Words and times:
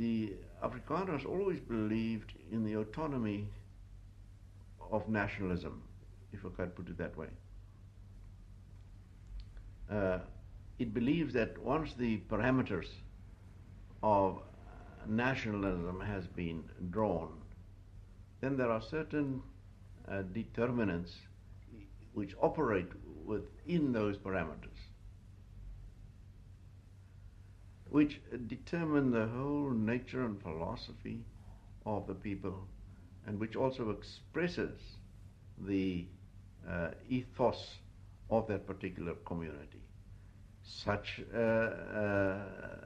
the 0.00 0.32
Afrikaners 0.64 1.26
always 1.26 1.60
believed 1.60 2.32
in 2.50 2.64
the 2.64 2.74
autonomy 2.74 3.46
of 4.90 5.08
nationalism, 5.08 5.82
if 6.32 6.40
I 6.44 6.48
can 6.56 6.70
put 6.70 6.88
it 6.88 6.96
that 6.96 7.16
way. 7.16 7.26
Uh, 9.90 10.18
it 10.78 10.94
believes 10.94 11.34
that 11.34 11.58
once 11.58 11.92
the 11.94 12.18
parameters 12.30 12.86
of 14.02 14.40
nationalism 15.06 16.00
has 16.00 16.26
been 16.26 16.64
drawn, 16.90 17.32
then 18.40 18.56
there 18.56 18.70
are 18.70 18.80
certain 18.80 19.42
uh, 20.08 20.22
determinants 20.32 21.14
which 22.14 22.34
operate 22.40 22.88
within 23.26 23.92
those 23.92 24.16
parameters, 24.16 24.80
which 27.90 28.20
determine 28.46 29.10
the 29.10 29.26
whole 29.26 29.70
nature 29.70 30.24
and 30.24 30.40
philosophy 30.40 31.24
of 31.84 32.06
the 32.06 32.14
people, 32.14 32.66
and 33.26 33.38
which 33.38 33.56
also 33.56 33.90
expresses 33.90 34.78
the 35.58 36.06
uh, 36.68 36.88
ethos 37.08 37.76
of 38.30 38.46
that 38.46 38.66
particular 38.66 39.14
community. 39.26 39.82
Such 40.62 41.20
uh, 41.34 41.38
uh, 41.38 42.38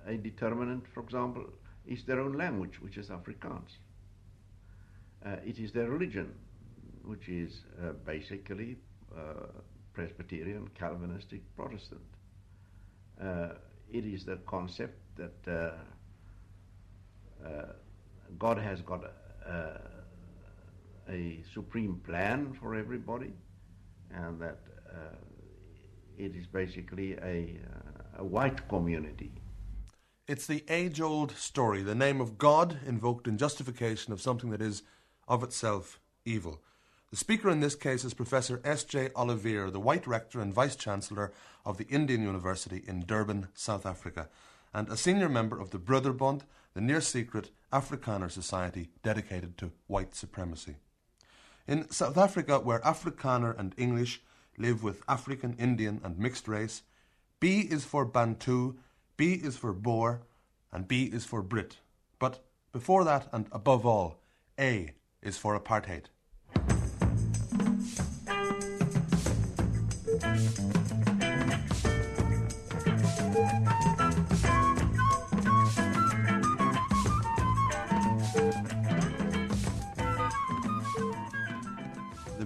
a 0.06 0.16
determinant, 0.16 0.84
for 0.94 1.02
example, 1.02 1.44
is 1.86 2.04
their 2.04 2.20
own 2.20 2.32
language, 2.32 2.80
which 2.80 2.96
is 2.96 3.08
Afrikaans. 3.08 3.76
Uh, 5.24 5.36
it 5.44 5.58
is 5.58 5.72
their 5.72 5.90
religion, 5.90 6.32
which 7.04 7.28
is 7.28 7.60
uh, 7.82 7.92
basically 8.06 8.76
uh, 9.14 9.46
Presbyterian, 9.92 10.70
Calvinistic, 10.78 11.42
Protestant. 11.56 12.00
Uh, 13.92 13.98
it 13.98 14.04
is 14.04 14.24
the 14.24 14.36
concept 14.46 14.98
that 15.16 15.32
uh, 15.46 15.70
uh, 17.46 17.72
God 18.38 18.58
has 18.58 18.80
got 18.80 19.04
a, 19.46 19.80
a, 21.08 21.42
supreme 21.52 22.00
plan 22.04 22.56
for 22.60 22.74
everybody, 22.74 23.32
and 24.12 24.40
that 24.40 24.58
it 26.16 26.34
is 26.36 26.46
basically 26.46 27.14
a, 27.14 27.58
a 28.18 28.24
white 28.24 28.68
community. 28.68 29.32
It's 30.26 30.46
the 30.46 30.64
age 30.68 31.00
old 31.00 31.32
story, 31.32 31.82
the 31.82 31.94
name 31.94 32.20
of 32.20 32.38
God 32.38 32.78
invoked 32.86 33.28
in 33.28 33.36
justification 33.36 34.12
of 34.12 34.22
something 34.22 34.50
that 34.50 34.62
is 34.62 34.82
of 35.28 35.42
itself 35.42 36.00
evil. 36.24 36.62
The 37.14 37.20
speaker 37.20 37.48
in 37.48 37.60
this 37.60 37.76
case 37.76 38.02
is 38.02 38.12
Professor 38.12 38.60
S.J. 38.64 39.10
Olivier, 39.14 39.70
the 39.70 39.78
White 39.78 40.04
Rector 40.04 40.40
and 40.40 40.52
Vice 40.52 40.74
Chancellor 40.74 41.30
of 41.64 41.78
the 41.78 41.86
Indian 41.86 42.22
University 42.22 42.82
in 42.88 43.04
Durban, 43.06 43.46
South 43.54 43.86
Africa, 43.86 44.28
and 44.72 44.88
a 44.88 44.96
senior 44.96 45.28
member 45.28 45.60
of 45.60 45.70
the 45.70 45.78
Broederbond, 45.78 46.40
the 46.74 46.80
near 46.80 47.00
secret 47.00 47.50
Afrikaner 47.72 48.28
society 48.28 48.88
dedicated 49.04 49.56
to 49.58 49.70
white 49.86 50.16
supremacy. 50.16 50.74
In 51.68 51.88
South 51.88 52.18
Africa, 52.18 52.58
where 52.58 52.80
Afrikaner 52.80 53.56
and 53.56 53.76
English 53.76 54.20
live 54.58 54.82
with 54.82 55.04
African, 55.06 55.54
Indian, 55.56 56.00
and 56.02 56.18
mixed 56.18 56.48
race, 56.48 56.82
B 57.38 57.60
is 57.60 57.84
for 57.84 58.04
Bantu, 58.04 58.74
B 59.16 59.34
is 59.34 59.56
for 59.56 59.72
Boer, 59.72 60.22
and 60.72 60.88
B 60.88 61.04
is 61.04 61.24
for 61.24 61.42
Brit. 61.42 61.76
But 62.18 62.42
before 62.72 63.04
that, 63.04 63.28
and 63.32 63.46
above 63.52 63.86
all, 63.86 64.18
A 64.58 64.94
is 65.22 65.38
for 65.38 65.56
apartheid. 65.56 66.06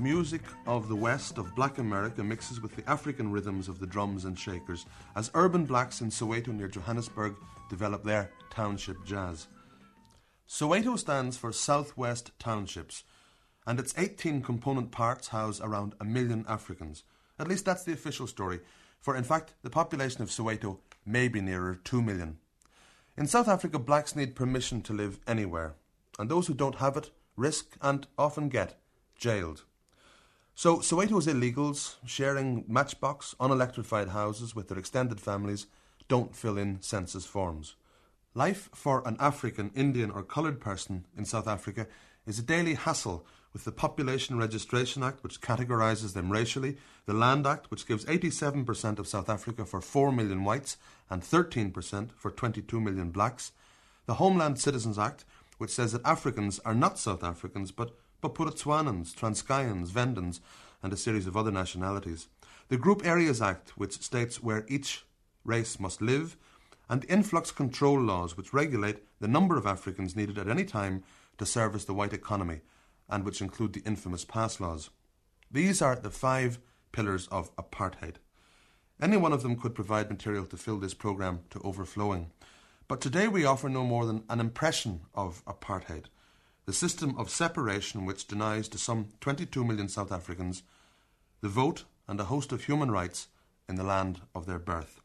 Music 0.08 0.40
of 0.66 0.88
the 0.88 0.96
West 0.96 1.36
of 1.36 1.54
Black 1.54 1.76
America 1.76 2.24
mixes 2.24 2.62
with 2.62 2.74
the 2.74 2.88
African 2.88 3.30
rhythms 3.30 3.68
of 3.68 3.78
the 3.78 3.86
drums 3.86 4.24
and 4.24 4.38
shakers 4.38 4.86
as 5.14 5.30
urban 5.34 5.66
blacks 5.66 6.00
in 6.00 6.08
Soweto 6.08 6.48
near 6.48 6.66
Johannesburg 6.66 7.36
develop 7.68 8.04
their 8.04 8.30
township 8.48 9.04
jazz. 9.04 9.48
Soweto 10.48 10.98
stands 10.98 11.36
for 11.36 11.52
Southwest 11.52 12.30
Townships, 12.38 13.04
and 13.66 13.78
its 13.78 13.92
18 13.98 14.40
component 14.40 14.92
parts 14.92 15.28
house 15.28 15.60
around 15.60 15.94
a 16.00 16.06
million 16.06 16.42
Africans. 16.48 17.04
At 17.38 17.46
least 17.46 17.66
that's 17.66 17.84
the 17.84 17.92
official 17.92 18.26
story, 18.26 18.60
for 18.98 19.14
in 19.14 19.24
fact, 19.24 19.52
the 19.60 19.68
population 19.68 20.22
of 20.22 20.30
Soweto 20.30 20.78
may 21.04 21.28
be 21.28 21.42
nearer 21.42 21.78
2 21.84 22.00
million. 22.00 22.38
In 23.18 23.26
South 23.26 23.46
Africa, 23.46 23.78
blacks 23.78 24.16
need 24.16 24.34
permission 24.34 24.80
to 24.84 24.94
live 24.94 25.20
anywhere, 25.26 25.74
and 26.18 26.30
those 26.30 26.46
who 26.46 26.54
don't 26.54 26.76
have 26.76 26.96
it 26.96 27.10
risk 27.36 27.76
and 27.82 28.06
often 28.16 28.48
get 28.48 28.80
jailed. 29.14 29.64
So, 30.58 30.78
Soweto's 30.78 31.28
illegals 31.28 31.94
sharing 32.04 32.64
matchbox, 32.66 33.36
unelectrified 33.38 34.08
houses 34.08 34.56
with 34.56 34.66
their 34.66 34.78
extended 34.78 35.20
families 35.20 35.68
don't 36.08 36.34
fill 36.34 36.58
in 36.58 36.82
census 36.82 37.24
forms. 37.24 37.76
Life 38.34 38.68
for 38.74 39.06
an 39.06 39.16
African, 39.20 39.70
Indian, 39.76 40.10
or 40.10 40.24
coloured 40.24 40.60
person 40.60 41.06
in 41.16 41.26
South 41.26 41.46
Africa 41.46 41.86
is 42.26 42.40
a 42.40 42.42
daily 42.42 42.74
hassle 42.74 43.24
with 43.52 43.64
the 43.64 43.70
Population 43.70 44.36
Registration 44.36 45.04
Act, 45.04 45.22
which 45.22 45.40
categorises 45.40 46.14
them 46.14 46.28
racially, 46.28 46.76
the 47.06 47.14
Land 47.14 47.46
Act, 47.46 47.70
which 47.70 47.86
gives 47.86 48.04
87% 48.06 48.98
of 48.98 49.06
South 49.06 49.28
Africa 49.28 49.64
for 49.64 49.80
4 49.80 50.10
million 50.10 50.42
whites 50.42 50.76
and 51.08 51.22
13% 51.22 52.10
for 52.16 52.32
22 52.32 52.80
million 52.80 53.12
blacks, 53.12 53.52
the 54.06 54.14
Homeland 54.14 54.58
Citizens 54.58 54.98
Act, 54.98 55.24
which 55.58 55.70
says 55.70 55.92
that 55.92 56.04
Africans 56.04 56.58
are 56.64 56.74
not 56.74 56.98
South 56.98 57.22
Africans 57.22 57.70
but, 57.70 57.92
but 58.20 58.34
Botswanans, 58.34 59.14
Transkeians, 59.14 59.88
Vendans, 59.88 60.40
and 60.82 60.92
a 60.92 60.96
series 60.96 61.26
of 61.26 61.36
other 61.36 61.50
nationalities, 61.50 62.28
the 62.68 62.76
Group 62.76 63.04
Areas 63.04 63.40
Act, 63.40 63.70
which 63.78 64.00
states 64.02 64.42
where 64.42 64.64
each 64.68 65.04
race 65.44 65.80
must 65.80 66.02
live, 66.02 66.36
and 66.88 67.04
influx 67.08 67.50
control 67.50 68.00
laws 68.00 68.36
which 68.36 68.52
regulate 68.52 69.02
the 69.20 69.28
number 69.28 69.56
of 69.56 69.66
Africans 69.66 70.16
needed 70.16 70.38
at 70.38 70.48
any 70.48 70.64
time 70.64 71.02
to 71.38 71.46
service 71.46 71.84
the 71.84 71.94
white 71.94 72.12
economy 72.12 72.60
and 73.08 73.24
which 73.24 73.40
include 73.40 73.72
the 73.72 73.82
infamous 73.86 74.24
pass 74.24 74.60
laws. 74.60 74.90
These 75.50 75.80
are 75.80 75.96
the 75.96 76.10
five 76.10 76.58
pillars 76.92 77.26
of 77.28 77.54
apartheid. 77.56 78.16
Any 79.00 79.16
one 79.16 79.32
of 79.32 79.42
them 79.42 79.56
could 79.56 79.74
provide 79.74 80.10
material 80.10 80.44
to 80.46 80.56
fill 80.56 80.78
this 80.78 80.94
programme 80.94 81.40
to 81.50 81.60
overflowing. 81.60 82.32
But 82.88 83.00
today 83.00 83.28
we 83.28 83.44
offer 83.44 83.68
no 83.68 83.84
more 83.84 84.06
than 84.06 84.24
an 84.28 84.40
impression 84.40 85.02
of 85.14 85.44
apartheid, 85.46 86.06
the 86.68 86.74
system 86.74 87.14
of 87.16 87.30
separation 87.30 88.04
which 88.04 88.26
denies 88.26 88.68
to 88.68 88.76
some 88.76 89.08
22 89.22 89.64
million 89.64 89.88
South 89.88 90.12
Africans 90.12 90.62
the 91.40 91.48
vote 91.48 91.84
and 92.06 92.20
a 92.20 92.24
host 92.24 92.52
of 92.52 92.64
human 92.64 92.90
rights 92.90 93.28
in 93.70 93.76
the 93.76 93.82
land 93.82 94.20
of 94.34 94.44
their 94.44 94.58
birth. 94.58 95.00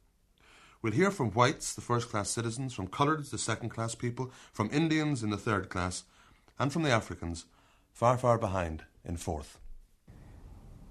We'll 0.81 0.91
hear 0.91 1.09
from 1.09 1.31
whites, 1.31 1.73
the 1.73 1.79
first 1.79 2.09
class 2.09 2.29
citizens, 2.29 2.73
from 2.73 2.89
coloureds, 2.89 3.29
the 3.29 3.37
second 3.37 3.69
class 3.69 3.95
people, 3.95 4.29
from 4.51 4.69
Indians 4.73 5.23
in 5.23 5.29
the 5.29 5.37
third 5.37 5.69
class, 5.69 6.03
and 6.59 6.73
from 6.73 6.83
the 6.83 6.91
Africans, 6.91 7.45
far, 7.93 8.17
far 8.17 8.37
behind 8.37 8.83
in 9.05 9.15
fourth. 9.15 9.57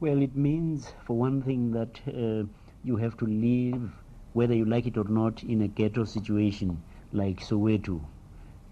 Well, 0.01 0.23
it 0.23 0.35
means, 0.35 0.95
for 1.05 1.19
one 1.19 1.43
thing, 1.43 1.73
that 1.73 2.01
uh, 2.09 2.49
you 2.83 2.97
have 2.97 3.19
to 3.19 3.27
live, 3.27 3.93
whether 4.33 4.55
you 4.55 4.65
like 4.65 4.87
it 4.87 4.97
or 4.97 5.05
not, 5.05 5.43
in 5.43 5.61
a 5.61 5.69
ghetto 5.69 6.05
situation 6.05 6.83
like 7.13 7.41
Soweto, 7.41 8.01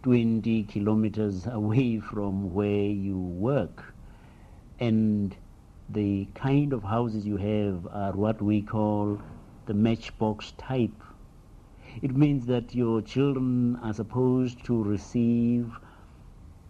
20 0.02 0.64
kilometers 0.64 1.46
away 1.46 2.00
from 2.00 2.54
where 2.54 2.90
you 3.06 3.18
work. 3.18 3.94
And 4.78 5.36
the 5.88 6.26
kind 6.34 6.72
of 6.72 6.82
houses 6.82 7.26
you 7.26 7.36
have 7.36 7.86
are 7.92 8.12
what 8.12 8.40
we 8.40 8.62
call 8.62 9.20
the 9.66 9.74
matchbox 9.74 10.52
type 10.52 10.92
it 12.02 12.16
means 12.16 12.46
that 12.46 12.72
your 12.72 13.02
children 13.02 13.76
are 13.82 13.92
supposed 13.92 14.64
to 14.64 14.80
receive 14.82 15.76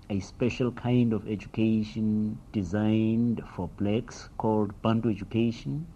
a 0.09 0.19
special 0.19 0.73
kind 0.73 1.13
of 1.13 1.29
education 1.29 2.39
designed 2.53 3.43
for 3.55 3.69
blacks 3.69 4.31
called 4.39 4.73
Bantu 4.83 5.11
education. 5.11 5.87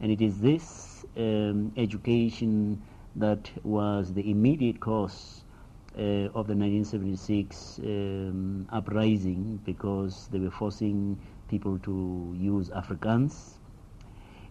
And 0.00 0.12
it 0.12 0.22
is 0.22 0.40
this 0.40 1.04
um, 1.16 1.72
education 1.76 2.80
that 3.16 3.50
was 3.64 4.14
the 4.14 4.30
immediate 4.30 4.78
cause 4.78 5.42
uh, 5.96 6.30
of 6.34 6.46
the 6.46 6.54
1976 6.54 7.80
um, 7.80 8.68
uprising 8.70 9.60
because 9.64 10.28
they 10.30 10.38
were 10.38 10.50
forcing 10.50 11.18
people 11.48 11.78
to 11.80 12.34
use 12.38 12.70
Afrikaans. 12.70 13.54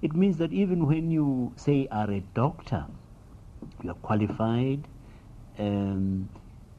It 0.02 0.16
means 0.16 0.38
that 0.38 0.52
even 0.52 0.86
when 0.86 1.12
you, 1.12 1.54
say, 1.56 1.88
are 1.92 2.10
a 2.10 2.22
doctor, 2.34 2.86
you 3.84 3.92
are 3.92 3.96
qualified 3.96 4.88
um, 5.58 6.30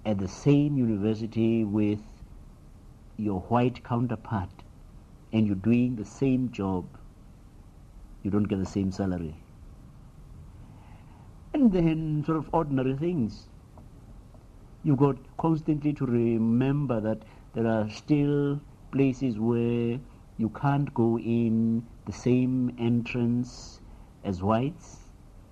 at 0.04 0.18
the 0.18 0.28
same 0.28 0.76
university 0.76 1.64
with 1.64 2.00
your 3.16 3.40
white 3.40 3.84
counterpart 3.84 4.50
and 5.32 5.46
you're 5.46 5.56
doing 5.56 5.96
the 5.96 6.04
same 6.04 6.50
job, 6.50 6.86
you 8.22 8.30
don't 8.30 8.44
get 8.44 8.58
the 8.58 8.66
same 8.66 8.90
salary. 8.90 9.36
And 11.52 11.72
then 11.72 12.24
sort 12.24 12.38
of 12.38 12.48
ordinary 12.52 12.96
things. 12.96 13.49
You've 14.82 14.98
got 14.98 15.16
constantly 15.36 15.92
to 15.92 16.06
remember 16.06 17.00
that 17.00 17.22
there 17.52 17.66
are 17.66 17.88
still 17.90 18.60
places 18.92 19.38
where 19.38 20.00
you 20.38 20.48
can't 20.48 20.92
go 20.94 21.18
in 21.18 21.86
the 22.06 22.12
same 22.12 22.74
entrance 22.78 23.80
as 24.24 24.42
whites 24.42 24.98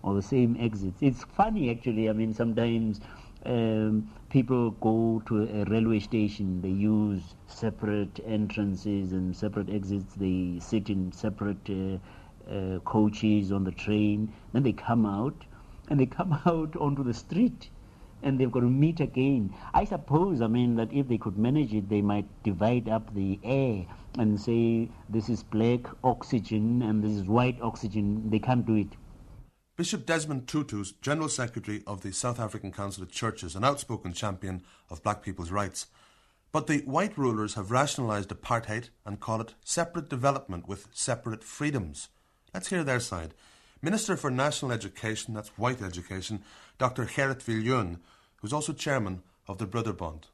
or 0.03 0.15
the 0.15 0.23
same 0.23 0.57
exits. 0.59 1.03
It's 1.03 1.25
funny 1.25 1.71
actually. 1.71 2.09
I 2.09 2.13
mean, 2.15 2.33
sometimes 2.33 3.01
um, 3.45 4.11
people 4.31 4.71
go 4.71 5.23
to 5.27 5.43
a 5.43 5.65
railway 5.65 6.01
station, 6.01 6.63
they 6.63 6.71
use 6.71 7.35
separate 7.47 8.21
entrances 8.27 9.13
and 9.13 9.37
separate 9.37 9.69
exits, 9.69 10.15
they 10.15 10.59
sit 10.61 10.89
in 10.89 11.13
separate 11.13 11.69
uh, 11.69 11.99
uh, 12.51 12.79
coaches 12.81 13.53
on 13.53 13.65
the 13.65 13.73
train, 13.73 14.33
then 14.53 14.63
they 14.63 14.73
come 14.73 15.05
out 15.05 15.45
and 15.91 16.01
they 16.01 16.07
come 16.07 16.33
out 16.47 16.75
onto 16.77 17.05
the 17.05 17.15
street 17.15 17.69
and 18.23 18.39
they've 18.39 18.51
got 18.51 18.61
to 18.61 18.71
meet 18.71 19.01
again. 19.01 19.55
I 19.75 19.85
suppose, 19.85 20.41
I 20.41 20.47
mean, 20.47 20.77
that 20.77 20.93
if 20.93 21.09
they 21.09 21.19
could 21.19 21.39
manage 21.39 21.73
it, 21.75 21.89
they 21.89 22.03
might 22.03 22.27
divide 22.43 22.89
up 22.89 23.15
the 23.15 23.39
air 23.45 23.87
and 24.19 24.41
say 24.41 24.91
this 25.09 25.29
is 25.29 25.43
black 25.43 25.81
oxygen 26.03 26.83
and 26.83 27.03
this 27.03 27.13
is 27.13 27.25
white 27.25 27.61
oxygen. 27.61 28.29
They 28.31 28.39
can't 28.39 28.67
do 28.67 28.77
it. 28.77 28.89
Bishop 29.77 30.07
Desmond 30.07 30.49
Tutu's 30.49 30.93
General 31.01 31.29
Secretary 31.29 31.85
of 31.87 32.01
the 32.03 32.13
South 32.13 32.41
African 32.41 32.73
Council 32.73 33.05
of 33.05 33.13
Churches, 33.13 33.55
an 33.55 33.63
outspoken 33.63 34.13
champion 34.13 34.63
of 34.91 35.03
black 35.05 35.23
people's 35.23 35.53
rights. 35.53 35.87
But 36.51 36.67
the 36.67 36.79
white 36.79 37.17
rulers 37.17 37.55
have 37.55 37.71
rationalised 37.71 38.31
apartheid 38.31 38.89
and 39.07 39.21
call 39.21 39.41
it 39.41 39.55
separate 39.65 40.09
development 40.09 40.67
with 40.67 40.89
separate 40.93 41.45
freedoms. 41.45 42.09
Let's 42.53 42.69
hear 42.69 42.83
their 42.83 43.01
side. 43.01 43.35
Minister 43.81 44.17
for 44.17 44.31
National 44.31 44.73
Education, 44.73 45.35
that's 45.35 45.51
white 45.51 45.81
education, 45.81 46.43
Dr. 46.79 47.07
Gerrit 47.07 47.43
Viljoen, 47.43 47.99
who's 48.37 48.53
also 48.53 48.73
chairman 48.73 49.23
of 49.49 49.59
the 49.59 49.67
Broederbond. 49.67 50.25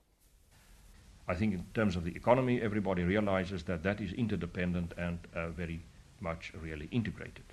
I 1.26 1.35
think 1.35 1.55
in 1.55 1.64
terms 1.73 1.96
of 1.96 2.05
the 2.05 2.14
economy, 2.14 2.61
everybody 2.61 3.02
realizes 3.02 3.62
that 3.64 3.82
that 3.82 4.00
is 4.00 4.12
interdependent 4.12 4.93
and 4.99 5.19
uh, 5.35 5.49
very 5.49 5.81
much 6.20 6.52
really 6.61 6.88
integrated. 6.91 7.44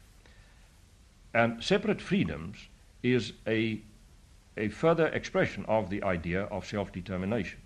And 1.34 1.64
separate 1.64 2.02
freedoms 2.02 2.58
is 3.02 3.32
a, 3.48 3.80
a 4.58 4.68
further 4.68 5.08
expression 5.08 5.66
of 5.70 5.90
the 5.90 6.04
idea 6.04 6.44
of 6.44 6.66
self 6.66 6.92
determination, 6.92 7.62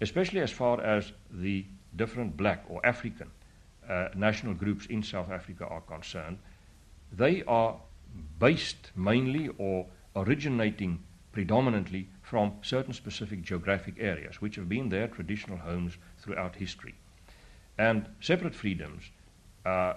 especially 0.00 0.40
as 0.40 0.50
far 0.50 0.80
as 0.80 1.12
the 1.30 1.66
different 1.96 2.36
black 2.38 2.64
or 2.70 2.84
African 2.86 3.30
uh, 3.88 4.08
national 4.14 4.54
groups 4.54 4.86
in 4.86 5.02
South 5.02 5.30
Africa 5.30 5.66
are 5.66 5.82
concerned. 5.82 6.38
They 7.12 7.42
are 7.44 7.76
based 8.38 8.92
mainly 8.96 9.50
or 9.58 9.86
originating 10.18 11.00
predominantly 11.32 12.08
from 12.22 12.52
certain 12.62 12.92
specific 12.92 13.42
geographic 13.42 13.94
areas, 13.98 14.40
which 14.40 14.56
have 14.56 14.68
been 14.68 14.88
their 14.88 15.08
traditional 15.08 15.58
homes 15.58 15.96
throughout 16.18 16.56
history. 16.56 16.94
And 17.78 18.06
separate 18.20 18.54
freedoms 18.54 19.04
uh, 19.64 19.94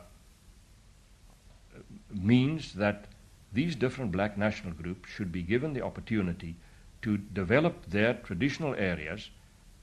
means 2.13 2.73
that 2.73 3.07
these 3.53 3.75
different 3.75 4.11
black 4.11 4.37
national 4.37 4.73
groups 4.73 5.09
should 5.09 5.31
be 5.31 5.41
given 5.41 5.73
the 5.73 5.81
opportunity 5.81 6.55
to 7.01 7.17
develop 7.17 7.85
their 7.87 8.13
traditional 8.13 8.75
areas, 8.75 9.29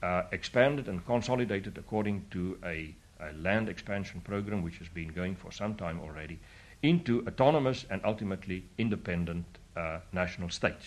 uh, 0.01 0.23
expanded 0.31 0.87
and 0.87 1.05
consolidated 1.05 1.77
according 1.77 2.25
to 2.31 2.57
a, 2.63 2.95
a, 3.19 3.33
land 3.33 3.67
expansion 3.67 4.21
program 4.21 4.63
which 4.63 4.77
has 4.77 4.87
been 4.87 5.09
going 5.09 5.35
for 5.35 5.51
some 5.51 5.75
time 5.75 5.99
already, 5.99 6.39
into 6.81 7.25
autonomous 7.27 7.85
and 7.89 8.01
ultimately 8.05 8.63
independent 8.77 9.45
uh, 9.75 9.99
national 10.13 10.49
states. 10.49 10.85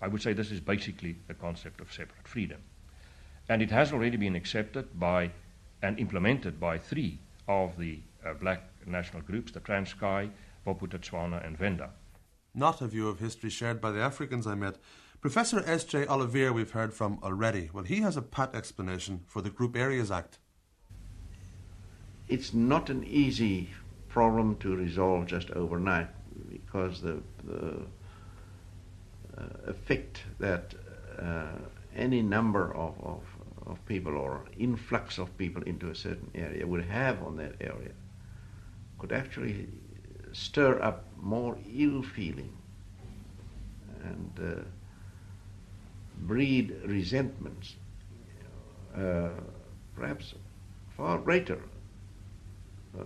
I 0.00 0.08
would 0.08 0.22
say 0.22 0.32
this 0.32 0.50
is 0.50 0.60
basically 0.60 1.16
the 1.26 1.34
concept 1.34 1.80
of 1.80 1.92
separate 1.92 2.26
freedom. 2.26 2.60
And 3.48 3.62
it 3.62 3.70
has 3.70 3.92
already 3.92 4.16
been 4.16 4.36
accepted 4.36 4.98
by 4.98 5.30
and 5.82 5.98
implemented 5.98 6.60
by 6.60 6.78
three 6.78 7.18
of 7.46 7.78
the 7.78 8.00
uh, 8.24 8.34
black 8.34 8.62
national 8.86 9.22
groups, 9.22 9.52
the 9.52 9.60
Transkei, 9.60 10.30
Bophuthatswana, 10.66 11.44
and 11.46 11.56
Venda. 11.56 11.90
Not 12.54 12.80
a 12.80 12.88
view 12.88 13.08
of 13.08 13.20
history 13.20 13.50
shared 13.50 13.80
by 13.80 13.92
the 13.92 14.00
Africans 14.00 14.46
I 14.46 14.54
met. 14.54 14.76
Professor 15.20 15.62
S.J. 15.64 16.06
Olivier, 16.06 16.50
we've 16.50 16.70
heard 16.70 16.92
from 16.92 17.18
already. 17.22 17.70
Well, 17.72 17.84
he 17.84 18.00
has 18.00 18.16
a 18.16 18.22
pat 18.22 18.54
explanation 18.54 19.20
for 19.26 19.42
the 19.42 19.50
Group 19.50 19.76
Areas 19.76 20.10
Act. 20.10 20.38
It's 22.28 22.52
not 22.52 22.90
an 22.90 23.04
easy 23.04 23.70
problem 24.18 24.56
to 24.56 24.74
resolve 24.74 25.26
just 25.26 25.48
overnight 25.52 26.08
because 26.50 27.00
the, 27.00 27.22
the 27.44 27.80
uh, 29.38 29.42
effect 29.68 30.24
that 30.40 30.74
uh, 31.22 31.52
any 31.94 32.20
number 32.20 32.74
of, 32.74 32.94
of, 33.00 33.22
of 33.68 33.86
people 33.86 34.16
or 34.16 34.42
influx 34.58 35.18
of 35.18 35.28
people 35.38 35.62
into 35.62 35.88
a 35.90 35.94
certain 35.94 36.28
area 36.34 36.66
would 36.66 36.84
have 36.84 37.22
on 37.22 37.36
that 37.36 37.54
area 37.60 37.92
could 38.98 39.12
actually 39.12 39.68
stir 40.32 40.82
up 40.82 41.04
more 41.22 41.56
ill 41.76 42.02
feeling 42.02 42.52
and 44.02 44.32
uh, 44.42 44.62
breed 46.22 46.74
resentments, 46.86 47.76
uh, 48.96 49.28
perhaps 49.94 50.34
far 50.96 51.18
greater 51.18 51.60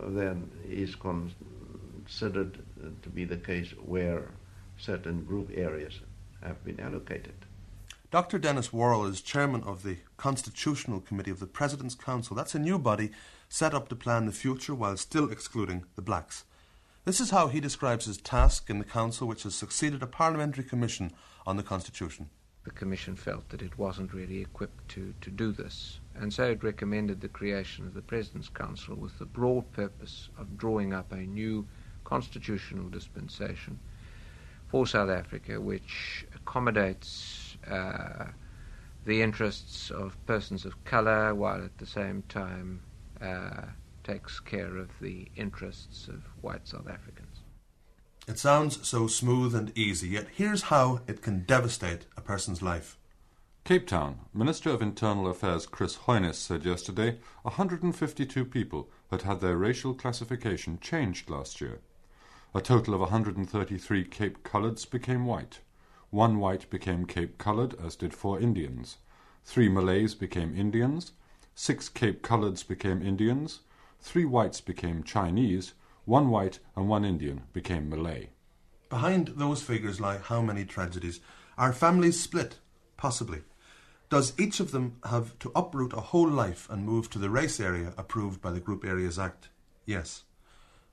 than 0.07 0.51
is 0.69 0.95
considered 0.95 2.59
to 3.03 3.09
be 3.09 3.25
the 3.25 3.37
case 3.37 3.71
where 3.85 4.31
certain 4.79 5.25
group 5.25 5.51
areas 5.55 6.01
have 6.43 6.65
been 6.65 6.81
allocated. 6.81 7.35
Dr. 8.11 8.39
Denis 8.39 8.73
Worrall 8.73 9.07
is 9.07 9.23
chairman 9.23 9.63
of 9.63 9.83
the 9.83 9.97
Constitutional 10.19 11.01
Committee 11.01 11.31
of 11.31 11.41
the 11.41 11.47
President's 11.47 11.95
Council. 11.95 12.37
That's 12.37 12.55
a 12.55 12.59
new 12.59 12.79
body 12.79 13.11
set 13.49 13.73
up 13.73 13.89
to 13.89 13.97
plan 13.97 14.27
the 14.27 14.33
future 14.33 14.75
while 14.75 14.99
still 14.99 15.31
excluding 15.31 15.85
the 15.97 16.03
blacks. 16.03 16.45
This 17.05 17.21
is 17.21 17.31
how 17.31 17.49
he 17.49 17.59
describes 17.59 18.05
his 18.05 18.19
task 18.19 18.69
in 18.69 18.79
the 18.79 18.85
Council, 18.85 19.27
which 19.27 19.45
has 19.45 19.55
succeeded 19.55 20.03
a 20.03 20.07
parliamentary 20.07 20.63
commission 20.63 21.13
on 21.47 21.57
the 21.57 21.63
Constitution. 21.63 22.29
The 22.65 22.71
Commission 22.71 23.17
felt 23.17 23.49
that 23.49 23.63
it 23.63 23.79
wasn't 23.79 24.13
really 24.13 24.41
equipped 24.41 24.89
to, 24.91 25.15
to 25.21 25.31
do 25.31 25.51
this, 25.51 25.99
and 26.15 26.33
so 26.33 26.51
it 26.51 26.63
recommended 26.63 27.21
the 27.21 27.29
creation 27.29 27.87
of 27.87 27.95
the 27.95 28.03
President's 28.03 28.49
Council 28.49 28.97
with 28.97 29.19
the 29.19 29.25
broad 29.25 29.71
purpose 29.73 30.29
of 30.39 30.59
drawing 30.59 30.93
up 30.93 31.13
a 31.13 31.17
new 31.17 31.67
constitutional 32.05 32.89
dispensation 32.89 33.79
for 34.69 34.87
South 34.87 35.11
Africa 35.11 35.61
which 35.61 36.27
accommodates 36.35 37.57
uh, 37.71 38.27
the 39.05 39.23
interests 39.23 39.91
of 39.91 40.17
persons 40.27 40.65
of 40.65 40.85
colour 40.85 41.35
while 41.35 41.65
at 41.65 41.77
the 41.79 41.87
same 41.87 42.23
time 42.29 42.81
uh, 43.21 43.63
takes 44.05 44.41
care 44.41 44.77
of 44.77 44.89
the 45.01 45.29
interests 45.37 46.09
of 46.09 46.23
white 46.41 46.67
South 46.67 46.89
Africans. 46.89 47.43
It 48.29 48.39
sounds 48.39 48.87
so 48.87 49.09
smooth 49.09 49.55
and 49.55 49.77
easy, 49.77 50.11
yet 50.11 50.29
here's 50.33 50.63
how 50.63 51.01
it 51.09 51.23
can 51.23 51.41
devastate 51.45 52.07
a 52.17 52.21
person's 52.21 52.63
life. 52.63 52.97
Cape 53.65 53.87
Town, 53.87 54.19
Minister 54.35 54.71
of 54.71 54.83
Internal 54.83 55.29
Affairs 55.29 55.67
Chris 55.67 55.97
Heunis 56.07 56.35
said 56.35 56.65
yesterday 56.65 57.19
152 57.43 58.45
people 58.45 58.91
had 59.11 59.23
had 59.23 59.41
their 59.41 59.57
racial 59.57 59.95
classification 59.95 60.79
changed 60.81 61.31
last 61.31 61.61
year. 61.61 61.81
A 62.55 62.61
total 62.61 62.95
of 62.95 63.01
133 63.01 64.05
Cape 64.05 64.43
Coloureds 64.43 64.91
became 64.91 65.27
white. 65.27 65.61
One 66.11 66.39
white 66.39 66.69
became 66.71 67.07
Cape 67.07 67.39
Coloured, 67.39 67.75
as 67.81 67.97
did 67.97 68.13
four 68.13 68.41
Indians. 68.41 68.99
Three 69.45 69.69
Malays 69.69 70.15
became 70.15 70.55
Indians. 70.55 71.13
Six 71.55 71.89
Cape 71.89 72.23
Coloureds 72.23 72.67
became 72.67 73.01
Indians 73.01 73.61
three 74.03 74.25
whites 74.25 74.61
became 74.61 75.05
Chinese, 75.05 75.75
one 76.05 76.29
white 76.29 76.59
and 76.77 76.89
one 76.89 77.05
Indian 77.05 77.43
became 77.53 77.89
Malay. 77.89 78.31
Behind 78.91 79.29
those 79.29 79.63
figures 79.63 80.01
lie 80.01 80.19
how 80.19 80.43
many 80.43 80.65
tragedies? 80.65 81.21
Are 81.57 81.73
families 81.73 82.21
split? 82.21 82.59
Possibly. 82.97 83.43
Does 84.13 84.39
each 84.39 84.61
of 84.61 84.73
them 84.73 84.99
have 85.05 85.39
to 85.39 85.51
uproot 85.55 85.95
a 85.95 86.01
whole 86.13 86.29
life 86.29 86.69
and 86.69 86.85
move 86.85 87.09
to 87.09 87.19
the 87.19 87.31
race 87.31 87.59
area 87.59 87.95
approved 87.97 88.43
by 88.43 88.51
the 88.51 88.61
Group 88.61 88.85
Areas 88.85 89.19
Act? 89.19 89.49
Yes. 89.87 90.25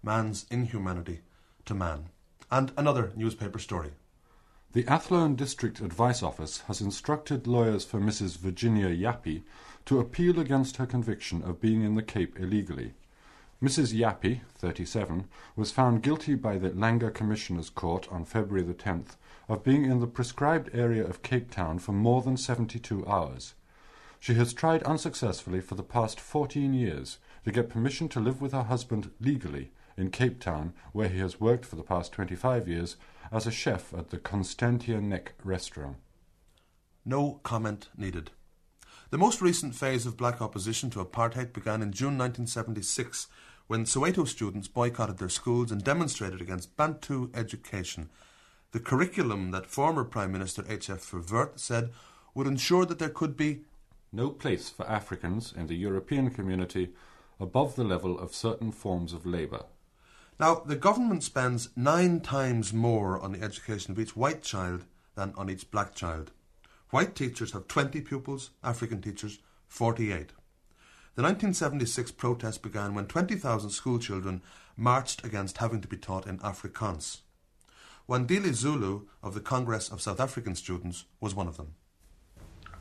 Man's 0.01 0.45
inhumanity 0.49 1.19
to 1.65 1.75
man. 1.75 2.11
And 2.49 2.71
another 2.77 3.11
newspaper 3.17 3.59
story. 3.59 3.91
The 4.71 4.87
Athlone 4.87 5.35
District 5.35 5.81
Advice 5.81 6.23
Office 6.23 6.59
has 6.67 6.79
instructed 6.79 7.45
lawyers 7.45 7.83
for 7.83 7.99
Mrs. 7.99 8.37
Virginia 8.37 8.87
Yappy 8.87 9.43
to 9.83 9.99
appeal 9.99 10.39
against 10.39 10.77
her 10.77 10.85
conviction 10.85 11.43
of 11.43 11.59
being 11.59 11.83
in 11.83 11.95
the 11.95 12.01
Cape 12.01 12.39
illegally. 12.39 12.93
Mrs. 13.61 13.93
Yappy, 13.93 14.39
37, 14.59 15.27
was 15.57 15.71
found 15.71 16.03
guilty 16.03 16.35
by 16.35 16.57
the 16.57 16.69
Langa 16.69 17.13
Commissioners 17.13 17.69
Court 17.69 18.07
on 18.09 18.23
February 18.23 18.65
the 18.65 18.73
10th 18.73 19.17
of 19.49 19.63
being 19.63 19.83
in 19.83 19.99
the 19.99 20.07
prescribed 20.07 20.69
area 20.73 21.05
of 21.05 21.23
Cape 21.23 21.49
Town 21.49 21.79
for 21.79 21.91
more 21.91 22.21
than 22.21 22.37
72 22.37 23.05
hours. 23.07 23.55
She 24.19 24.35
has 24.35 24.53
tried 24.53 24.83
unsuccessfully 24.83 25.59
for 25.59 25.75
the 25.75 25.83
past 25.83 26.19
14 26.19 26.73
years 26.73 27.17
to 27.43 27.51
get 27.51 27.69
permission 27.69 28.07
to 28.09 28.19
live 28.19 28.41
with 28.41 28.51
her 28.51 28.63
husband 28.63 29.09
legally 29.19 29.71
in 29.97 30.11
Cape 30.11 30.39
Town, 30.39 30.73
where 30.93 31.09
he 31.09 31.19
has 31.19 31.41
worked 31.41 31.65
for 31.65 31.75
the 31.75 31.83
past 31.83 32.11
25 32.11 32.67
years 32.67 32.95
as 33.31 33.47
a 33.47 33.51
chef 33.51 33.93
at 33.93 34.11
the 34.11 34.17
Constantia 34.17 35.01
Nek 35.01 35.33
restaurant. 35.43 35.97
No 37.03 37.39
comment 37.43 37.89
needed. 37.97 38.31
The 39.09 39.17
most 39.17 39.41
recent 39.41 39.73
phase 39.73 40.05
of 40.05 40.15
black 40.15 40.41
opposition 40.41 40.91
to 40.91 41.03
apartheid 41.03 41.53
began 41.53 41.81
in 41.81 41.91
June 41.91 42.17
1976 42.17 43.27
when 43.65 43.85
Soweto 43.85 44.27
students 44.27 44.67
boycotted 44.67 45.17
their 45.17 45.29
schools 45.29 45.71
and 45.71 45.83
demonstrated 45.83 46.41
against 46.41 46.77
Bantu 46.77 47.31
education, 47.33 48.09
the 48.71 48.79
curriculum 48.79 49.51
that 49.51 49.65
former 49.65 50.03
Prime 50.03 50.31
Minister 50.31 50.63
H.F. 50.67 51.11
Verwoerd 51.11 51.59
said 51.59 51.91
would 52.35 52.47
ensure 52.47 52.85
that 52.85 52.99
there 52.99 53.09
could 53.09 53.35
be 53.35 53.61
no 54.11 54.29
place 54.29 54.69
for 54.69 54.87
Africans 54.87 55.53
in 55.55 55.67
the 55.67 55.75
European 55.75 56.29
community 56.29 56.89
above 57.39 57.75
the 57.75 57.83
level 57.83 58.19
of 58.19 58.35
certain 58.35 58.71
forms 58.71 59.13
of 59.13 59.25
labour. 59.25 59.65
Now, 60.39 60.55
the 60.55 60.75
government 60.75 61.23
spends 61.23 61.69
nine 61.75 62.21
times 62.21 62.71
more 62.71 63.19
on 63.19 63.31
the 63.31 63.41
education 63.41 63.91
of 63.91 63.99
each 63.99 64.15
white 64.15 64.41
child 64.41 64.85
than 65.15 65.33
on 65.35 65.49
each 65.49 65.69
black 65.69 65.95
child. 65.95 66.31
White 66.91 67.15
teachers 67.15 67.51
have 67.51 67.67
20 67.67 68.01
pupils, 68.01 68.51
African 68.63 69.01
teachers 69.01 69.39
48. 69.67 70.31
The 71.15 71.23
1976 71.23 72.11
protest 72.13 72.61
began 72.61 72.93
when 72.93 73.05
20,000 73.05 73.69
schoolchildren 73.69 74.41
marched 74.77 75.25
against 75.25 75.57
having 75.57 75.81
to 75.81 75.87
be 75.87 75.97
taught 75.97 76.25
in 76.25 76.39
Afrikaans. 76.39 77.19
Wandile 78.09 78.51
Zulu 78.55 79.01
of 79.21 79.35
the 79.35 79.39
Congress 79.39 79.91
of 79.91 80.01
South 80.01 80.19
African 80.19 80.55
Students 80.55 81.05
was 81.21 81.35
one 81.35 81.47
of 81.47 81.57
them. 81.57 81.75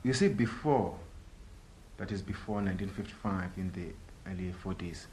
You 0.02 0.14
see, 0.14 0.28
before, 0.28 0.99
that 1.99 2.11
is 2.11 2.23
before 2.23 2.62
1955, 2.62 3.50
in 3.58 3.70
the 3.73 4.30
early 4.30 4.54
40s, 4.64 5.04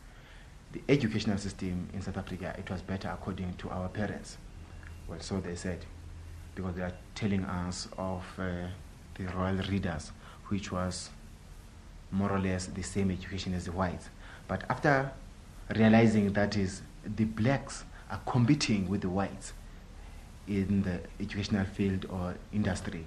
the 0.72 0.82
educational 0.88 1.38
system 1.38 1.90
in 1.94 2.02
South 2.02 2.16
Africa, 2.16 2.56
it 2.58 2.70
was 2.70 2.82
better 2.82 3.10
according 3.10 3.56
to 3.56 3.70
our 3.70 3.90
parents. 3.90 4.38
Well, 5.10 5.20
so 5.20 5.42
they 5.42 5.56
said, 5.56 5.86
because 6.56 6.76
they 6.76 6.84
are 6.84 6.94
telling 7.14 7.44
us 7.44 7.90
of 7.98 8.24
uh, 8.40 8.68
the 9.16 9.26
royal 9.36 9.58
readers, 9.70 10.14
which 10.48 10.72
was 10.72 11.10
more 12.10 12.32
or 12.32 12.40
less 12.40 12.68
the 12.68 12.84
same 12.84 13.12
education 13.12 13.54
as 13.54 13.66
the 13.66 13.74
whites. 13.74 14.08
But 14.48 14.64
after 14.70 15.12
realizing 15.76 16.32
that 16.32 16.56
is 16.56 16.84
the 17.04 17.26
blacks 17.26 17.84
are 18.10 18.22
competing 18.26 18.88
with 18.88 19.02
the 19.02 19.10
whites 19.10 19.52
in 20.48 20.84
the 20.84 21.00
educational 21.20 21.66
field 21.66 22.06
or 22.10 22.36
industry, 22.54 23.06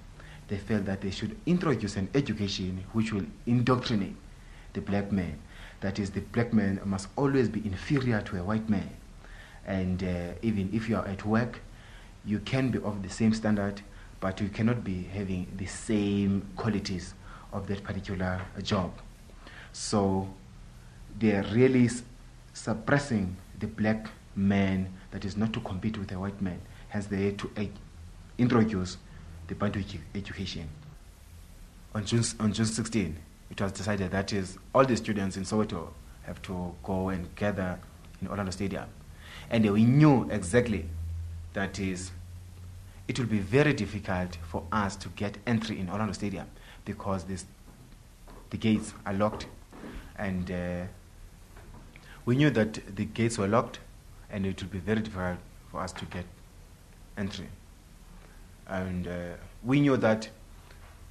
they 0.48 0.56
felt 0.56 0.84
that 0.86 1.00
they 1.00 1.10
should 1.10 1.36
introduce 1.46 1.96
an 1.96 2.08
education 2.14 2.84
which 2.92 3.12
will 3.12 3.26
indoctrinate 3.46 4.16
the 4.72 4.80
black 4.80 5.12
man. 5.12 5.38
That 5.80 5.98
is, 5.98 6.10
the 6.10 6.20
black 6.20 6.52
man 6.52 6.80
must 6.84 7.08
always 7.16 7.48
be 7.48 7.64
inferior 7.64 8.20
to 8.22 8.40
a 8.40 8.42
white 8.42 8.68
man. 8.68 8.90
And 9.66 10.02
uh, 10.02 10.32
even 10.42 10.70
if 10.72 10.88
you 10.88 10.96
are 10.96 11.06
at 11.06 11.24
work, 11.24 11.60
you 12.24 12.40
can 12.40 12.70
be 12.70 12.78
of 12.78 13.02
the 13.02 13.08
same 13.08 13.32
standard, 13.32 13.82
but 14.20 14.40
you 14.40 14.48
cannot 14.48 14.82
be 14.82 15.04
having 15.04 15.46
the 15.56 15.66
same 15.66 16.48
qualities 16.56 17.14
of 17.52 17.66
that 17.68 17.84
particular 17.84 18.40
job. 18.62 18.92
So 19.72 20.28
they're 21.18 21.44
really 21.52 21.88
suppressing 22.52 23.36
the 23.60 23.66
black 23.66 24.08
man 24.34 24.92
that 25.10 25.24
is 25.24 25.36
not 25.36 25.52
to 25.52 25.60
compete 25.60 25.98
with 25.98 26.08
the 26.08 26.18
white 26.18 26.40
man. 26.40 26.60
Hence, 26.88 27.06
they 27.06 27.24
had 27.26 27.38
to 27.38 27.50
introduce 28.38 28.96
the 29.46 29.54
Bantu 29.54 29.82
education. 30.14 30.68
On 31.94 32.04
June, 32.04 32.22
on 32.40 32.52
June 32.52 32.66
16, 32.66 33.16
it 33.50 33.60
was 33.60 33.72
decided 33.72 34.10
that 34.10 34.32
is 34.32 34.58
all 34.74 34.84
the 34.84 34.96
students 34.96 35.36
in 35.36 35.42
Soweto 35.44 35.88
have 36.22 36.40
to 36.42 36.74
go 36.82 37.08
and 37.08 37.34
gather 37.34 37.78
in 38.20 38.28
Orlando 38.28 38.50
Stadium. 38.52 38.84
And 39.50 39.70
we 39.70 39.84
knew 39.84 40.28
exactly 40.30 40.86
that 41.54 41.78
is 41.78 42.10
it 43.08 43.18
will 43.18 43.26
be 43.26 43.38
very 43.38 43.72
difficult 43.72 44.36
for 44.46 44.64
us 44.70 44.94
to 44.96 45.08
get 45.10 45.38
entry 45.46 45.80
in 45.80 45.88
Orlando 45.88 46.12
Stadium 46.12 46.46
because 46.84 47.24
this, 47.24 47.46
the 48.50 48.58
gates 48.58 48.92
are 49.06 49.14
locked. 49.14 49.46
And 50.16 50.50
uh, 50.50 50.82
we 52.26 52.36
knew 52.36 52.50
that 52.50 52.94
the 52.96 53.06
gates 53.06 53.38
were 53.38 53.48
locked 53.48 53.78
and 54.30 54.44
it 54.44 54.60
would 54.60 54.70
be 54.70 54.78
very 54.78 55.00
difficult 55.00 55.38
for 55.70 55.80
us 55.80 55.92
to 55.94 56.04
get 56.06 56.26
entry. 57.18 57.48
And 58.66 59.06
uh, 59.06 59.12
we 59.62 59.80
knew 59.80 59.96
that, 59.96 60.28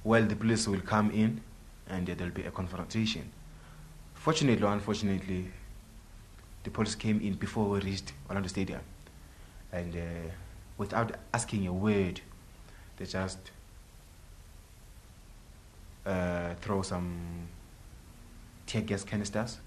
well, 0.04 0.24
the 0.24 0.36
police 0.36 0.66
will 0.66 0.80
come 0.80 1.10
in 1.10 1.40
and 1.88 2.08
uh, 2.08 2.14
there'll 2.16 2.32
be 2.32 2.42
a 2.42 2.50
confrontation. 2.50 3.30
Fortunately 4.14 4.64
or 4.64 4.72
unfortunately, 4.72 5.50
the 6.64 6.70
police 6.70 6.94
came 6.94 7.20
in 7.20 7.34
before 7.34 7.68
we 7.68 7.80
reached 7.80 8.12
Orlando 8.28 8.48
Stadium. 8.48 8.80
And 9.72 9.94
uh, 9.94 9.98
without 10.76 11.16
asking 11.32 11.66
a 11.66 11.72
word, 11.72 12.20
they 12.96 13.04
just 13.04 13.38
uh, 16.06 16.54
throw 16.60 16.82
some 16.82 17.48
tear 18.66 18.82
gas 18.82 19.04
canisters 19.04 19.58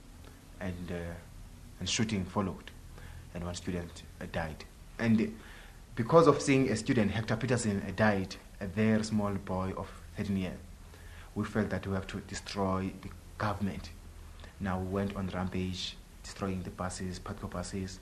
and, 0.59 0.91
uh, 0.91 0.95
and 1.79 1.89
shooting 1.89 2.25
followed. 2.25 2.71
And 3.33 3.43
one 3.45 3.55
student 3.55 4.03
uh, 4.19 4.25
died. 4.31 4.65
And 4.99 5.33
because 6.01 6.25
of 6.25 6.41
seeing 6.41 6.67
a 6.71 6.75
student, 6.75 7.11
Hector 7.11 7.37
Pieterson, 7.37 7.87
uh, 7.87 7.91
died, 7.95 8.35
a 8.59 8.65
very 8.65 9.03
small 9.03 9.31
boy 9.33 9.71
of 9.77 9.87
13 10.17 10.35
years, 10.35 10.57
we 11.35 11.45
felt 11.45 11.69
that 11.69 11.85
we 11.85 11.93
have 11.93 12.07
to 12.07 12.17
destroy 12.21 12.91
the 13.03 13.09
government. 13.37 13.91
Now 14.59 14.79
we 14.79 14.87
went 14.87 15.15
on 15.15 15.27
rampage, 15.27 15.95
destroying 16.23 16.63
the 16.63 16.71
buses, 16.71 17.19
PUTCO 17.19 17.51
buses, 17.51 17.99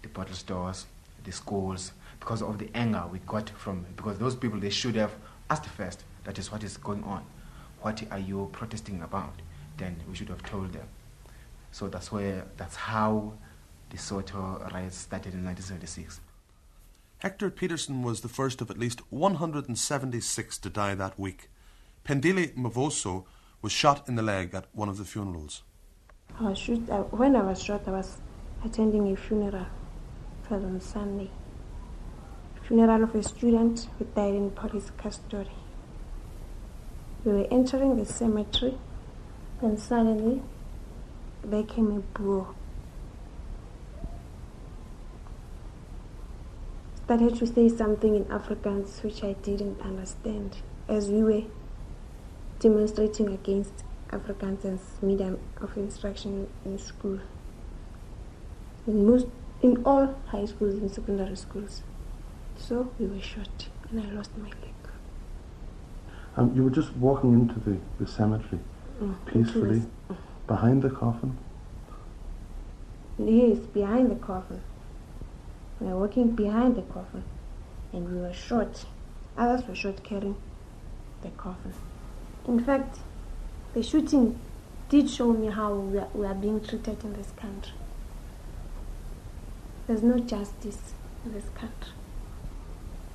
the 0.00 0.08
bottle 0.08 0.34
stores, 0.34 0.86
the 1.24 1.30
schools, 1.30 1.92
because 2.20 2.40
of 2.40 2.56
the 2.56 2.70
anger 2.74 3.04
we 3.12 3.18
got 3.26 3.50
from, 3.50 3.84
because 3.96 4.18
those 4.18 4.34
people, 4.34 4.58
they 4.58 4.70
should 4.70 4.94
have 4.94 5.12
asked 5.50 5.66
first, 5.66 6.04
that 6.24 6.38
is 6.38 6.50
what 6.50 6.64
is 6.64 6.78
going 6.78 7.04
on. 7.04 7.22
What 7.82 8.02
are 8.12 8.18
you 8.18 8.48
protesting 8.52 9.02
about? 9.02 9.34
Then 9.76 9.96
we 10.08 10.14
should 10.14 10.30
have 10.30 10.42
told 10.42 10.72
them. 10.72 10.88
So 11.70 11.88
that's 11.88 12.10
where, 12.10 12.46
that's 12.56 12.76
how 12.76 13.34
the 13.90 13.98
Soweto 13.98 14.72
riots 14.72 14.96
started 14.96 15.34
in 15.34 15.44
1976. 15.44 16.20
Hector 17.18 17.50
Pieterson 17.50 18.02
was 18.02 18.20
the 18.20 18.28
first 18.28 18.60
of 18.60 18.70
at 18.70 18.78
least 18.78 19.00
176 19.10 20.58
to 20.58 20.68
die 20.68 20.94
that 20.94 21.18
week. 21.18 21.48
Pendile 22.04 22.54
Mavoso 22.54 23.24
was 23.62 23.72
shot 23.72 24.06
in 24.06 24.16
the 24.16 24.22
leg 24.22 24.54
at 24.54 24.66
one 24.72 24.90
of 24.90 24.98
the 24.98 25.04
funerals. 25.04 25.62
I 26.38 26.50
was 26.50 26.58
shoot, 26.58 26.90
uh, 26.90 27.02
when 27.04 27.34
I 27.34 27.42
was 27.42 27.62
shot, 27.62 27.88
I 27.88 27.92
was 27.92 28.18
attending 28.62 29.10
a 29.10 29.16
funeral. 29.16 29.66
It 30.44 30.50
was 30.50 30.62
on 30.62 30.80
Sunday. 30.80 31.30
Funeral 32.68 33.04
of 33.04 33.14
a 33.14 33.22
student 33.22 33.88
who 33.98 34.04
died 34.04 34.34
in 34.34 34.50
police 34.50 34.90
custody. 34.98 35.50
We 37.24 37.32
were 37.32 37.48
entering 37.50 37.96
the 37.96 38.04
cemetery, 38.04 38.76
and 39.62 39.80
suddenly 39.80 40.42
there 41.42 41.62
came 41.62 41.90
a 41.96 42.00
bull. 42.18 42.54
Started 47.06 47.36
to 47.36 47.46
say 47.46 47.68
something 47.68 48.16
in 48.16 48.24
Afrikaans 48.24 49.02
which 49.04 49.22
I 49.22 49.34
didn't 49.34 49.80
understand 49.80 50.56
as 50.88 51.08
we 51.08 51.22
were 51.22 51.42
demonstrating 52.58 53.28
against 53.32 53.84
Afrikaans 54.10 54.64
as 54.64 54.80
medium 55.02 55.38
of 55.60 55.76
instruction 55.76 56.48
in 56.64 56.78
school. 56.80 57.20
In 58.88 59.06
most, 59.06 59.28
in 59.62 59.84
all 59.84 60.16
high 60.26 60.46
schools 60.46 60.74
and 60.74 60.90
secondary 60.90 61.36
schools. 61.36 61.82
So 62.56 62.90
we 62.98 63.06
were 63.06 63.20
shot, 63.20 63.68
and 63.88 64.00
I 64.00 64.10
lost 64.10 64.36
my 64.36 64.48
leg. 64.48 64.74
Um, 66.36 66.56
you 66.56 66.64
were 66.64 66.70
just 66.70 66.92
walking 66.96 67.34
into 67.34 67.60
the, 67.60 67.78
the 68.00 68.10
cemetery 68.10 68.58
Mm, 69.00 69.14
peacefully, 69.26 69.78
this- 70.08 70.18
behind 70.48 70.82
the 70.82 70.90
coffin. 70.90 71.36
Yes, 73.18 73.58
behind 73.58 74.10
the 74.10 74.16
coffin. 74.16 74.60
We 75.80 75.88
were 75.88 75.98
walking 75.98 76.30
behind 76.30 76.76
the 76.76 76.82
coffin, 76.82 77.24
and 77.92 78.08
we 78.10 78.20
were 78.20 78.32
shot. 78.32 78.84
Others 79.36 79.68
were 79.68 79.74
shot 79.74 80.02
carrying 80.02 80.36
the 81.22 81.28
coffin. 81.30 81.74
In 82.48 82.64
fact, 82.64 82.98
the 83.74 83.82
shooting 83.82 84.38
did 84.88 85.10
show 85.10 85.32
me 85.32 85.48
how 85.48 85.74
we 85.74 85.98
are, 85.98 86.08
we 86.14 86.26
are 86.26 86.34
being 86.34 86.60
treated 86.60 87.02
in 87.04 87.12
this 87.14 87.32
country. 87.36 87.74
There's 89.86 90.02
no 90.02 90.18
justice 90.18 90.94
in 91.24 91.32
this 91.32 91.48
country. 91.54 91.92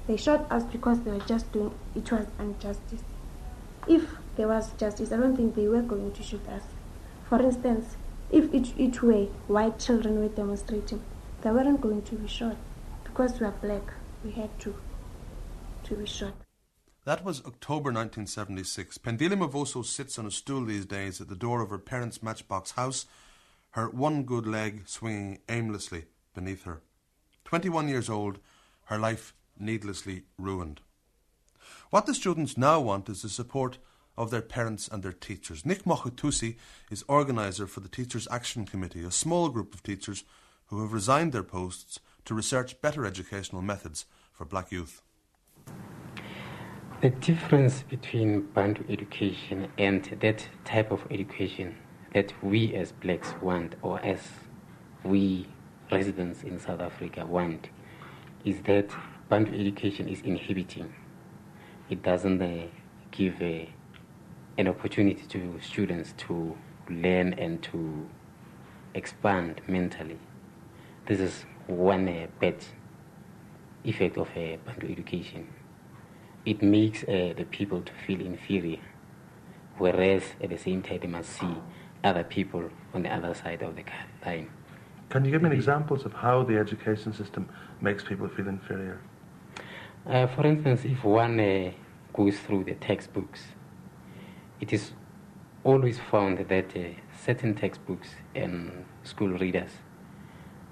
They 0.07 0.17
shot 0.17 0.51
us 0.51 0.63
because 0.63 1.01
they 1.01 1.11
were 1.11 1.19
just 1.19 1.51
doing 1.51 1.73
it 1.95 2.11
was 2.11 2.25
injustice. 2.39 3.03
If 3.87 4.07
there 4.35 4.47
was 4.47 4.71
justice, 4.73 5.11
I 5.11 5.17
don't 5.17 5.35
think 5.35 5.55
they 5.55 5.67
were 5.67 5.81
going 5.81 6.11
to 6.11 6.23
shoot 6.23 6.47
us. 6.47 6.63
For 7.27 7.41
instance, 7.41 7.95
if 8.31 8.53
it 8.53 9.01
were 9.01 9.25
white 9.47 9.79
children 9.79 10.19
were 10.19 10.29
demonstrating, 10.29 11.01
they 11.41 11.51
weren't 11.51 11.81
going 11.81 12.01
to 12.03 12.15
be 12.15 12.27
shot 12.27 12.55
because 13.03 13.39
we 13.39 13.45
are 13.45 13.51
black. 13.51 13.93
We 14.23 14.31
had 14.31 14.57
to 14.59 14.75
to 15.83 15.95
be 15.95 16.05
shot. 16.05 16.33
That 17.03 17.25
was 17.25 17.39
October 17.45 17.91
1976. 17.91 18.99
Pendile 18.99 19.35
Mavoso 19.35 19.83
sits 19.83 20.19
on 20.19 20.27
a 20.27 20.31
stool 20.31 20.65
these 20.65 20.85
days 20.85 21.19
at 21.19 21.29
the 21.29 21.35
door 21.35 21.61
of 21.61 21.71
her 21.71 21.79
parents' 21.79 22.21
matchbox 22.21 22.71
house, 22.71 23.07
her 23.71 23.89
one 23.89 24.23
good 24.23 24.45
leg 24.45 24.83
swinging 24.87 25.39
aimlessly 25.49 26.05
beneath 26.35 26.63
her. 26.63 26.81
21 27.45 27.87
years 27.87 28.09
old, 28.09 28.37
her 28.85 28.99
life 28.99 29.33
needlessly 29.57 30.23
ruined. 30.37 30.81
What 31.89 32.05
the 32.05 32.13
students 32.13 32.57
now 32.57 32.79
want 32.79 33.09
is 33.09 33.23
the 33.23 33.29
support 33.29 33.79
of 34.15 34.29
their 34.29 34.41
parents 34.41 34.87
and 34.87 35.01
their 35.01 35.11
teachers. 35.11 35.65
Nick 35.65 35.83
Mokhatusi 35.85 36.57
is 36.91 37.03
organiser 37.07 37.65
for 37.65 37.79
the 37.79 37.89
Teachers 37.89 38.27
Action 38.29 38.65
Committee, 38.65 39.03
a 39.03 39.11
small 39.11 39.49
group 39.49 39.73
of 39.73 39.81
teachers 39.81 40.23
who 40.71 40.81
have 40.81 40.93
resigned 40.93 41.33
their 41.33 41.43
posts 41.43 41.99
to 42.23 42.33
research 42.33 42.81
better 42.81 43.05
educational 43.05 43.61
methods 43.61 44.05
for 44.31 44.45
black 44.45 44.71
youth. 44.71 45.01
The 47.01 47.09
difference 47.09 47.83
between 47.83 48.43
Bantu 48.53 48.85
education 48.87 49.67
and 49.77 50.17
that 50.21 50.47
type 50.63 50.91
of 50.91 51.01
education 51.11 51.75
that 52.13 52.33
we 52.41 52.73
as 52.73 52.93
blacks 52.93 53.33
want, 53.41 53.75
or 53.81 53.99
as 53.99 54.19
we 55.03 55.47
residents 55.91 56.43
in 56.43 56.57
South 56.57 56.79
Africa 56.79 57.25
want, 57.25 57.69
is 58.45 58.61
that 58.61 58.89
Bantu 59.29 59.53
education 59.59 60.07
is 60.07 60.21
inhibiting. 60.21 60.93
It 61.89 62.01
doesn't 62.01 62.41
uh, 62.41 62.67
give 63.11 63.41
uh, 63.41 63.65
an 64.57 64.69
opportunity 64.69 65.23
to 65.27 65.59
students 65.61 66.13
to 66.19 66.57
learn 66.89 67.33
and 67.33 67.61
to 67.63 68.07
expand 68.93 69.61
mentally. 69.67 70.19
This 71.11 71.19
is 71.19 71.45
one 71.67 72.07
uh, 72.07 72.27
bad 72.39 72.55
effect 73.83 74.17
of 74.17 74.29
uh, 74.29 74.55
Bantu 74.65 74.89
education. 74.89 75.45
It 76.45 76.61
makes 76.61 77.03
uh, 77.03 77.33
the 77.35 77.43
people 77.51 77.81
to 77.81 77.91
feel 78.07 78.21
inferior, 78.21 78.79
whereas 79.77 80.23
at 80.41 80.51
the 80.51 80.57
same 80.57 80.81
time 80.81 80.99
they 81.01 81.09
must 81.09 81.31
see 81.37 81.53
other 82.01 82.23
people 82.23 82.63
on 82.93 83.03
the 83.03 83.13
other 83.13 83.33
side 83.33 83.61
of 83.61 83.75
the 83.75 83.83
line. 84.25 84.51
Can 85.09 85.25
you 85.25 85.31
give 85.31 85.41
me 85.41 85.51
examples 85.51 86.05
of 86.05 86.13
how 86.13 86.43
the 86.43 86.57
education 86.57 87.11
system 87.11 87.49
makes 87.81 88.05
people 88.05 88.29
feel 88.29 88.47
inferior? 88.47 89.01
Uh, 90.07 90.27
for 90.27 90.47
instance, 90.47 90.85
if 90.85 91.03
one 91.03 91.37
uh, 91.41 91.71
goes 92.13 92.39
through 92.39 92.63
the 92.63 92.75
textbooks, 92.75 93.41
it 94.61 94.71
is 94.71 94.93
always 95.65 95.99
found 95.99 96.37
that 96.37 96.73
uh, 96.73 96.83
certain 97.25 97.53
textbooks 97.53 98.11
and 98.33 98.85
school 99.03 99.37
readers 99.37 99.71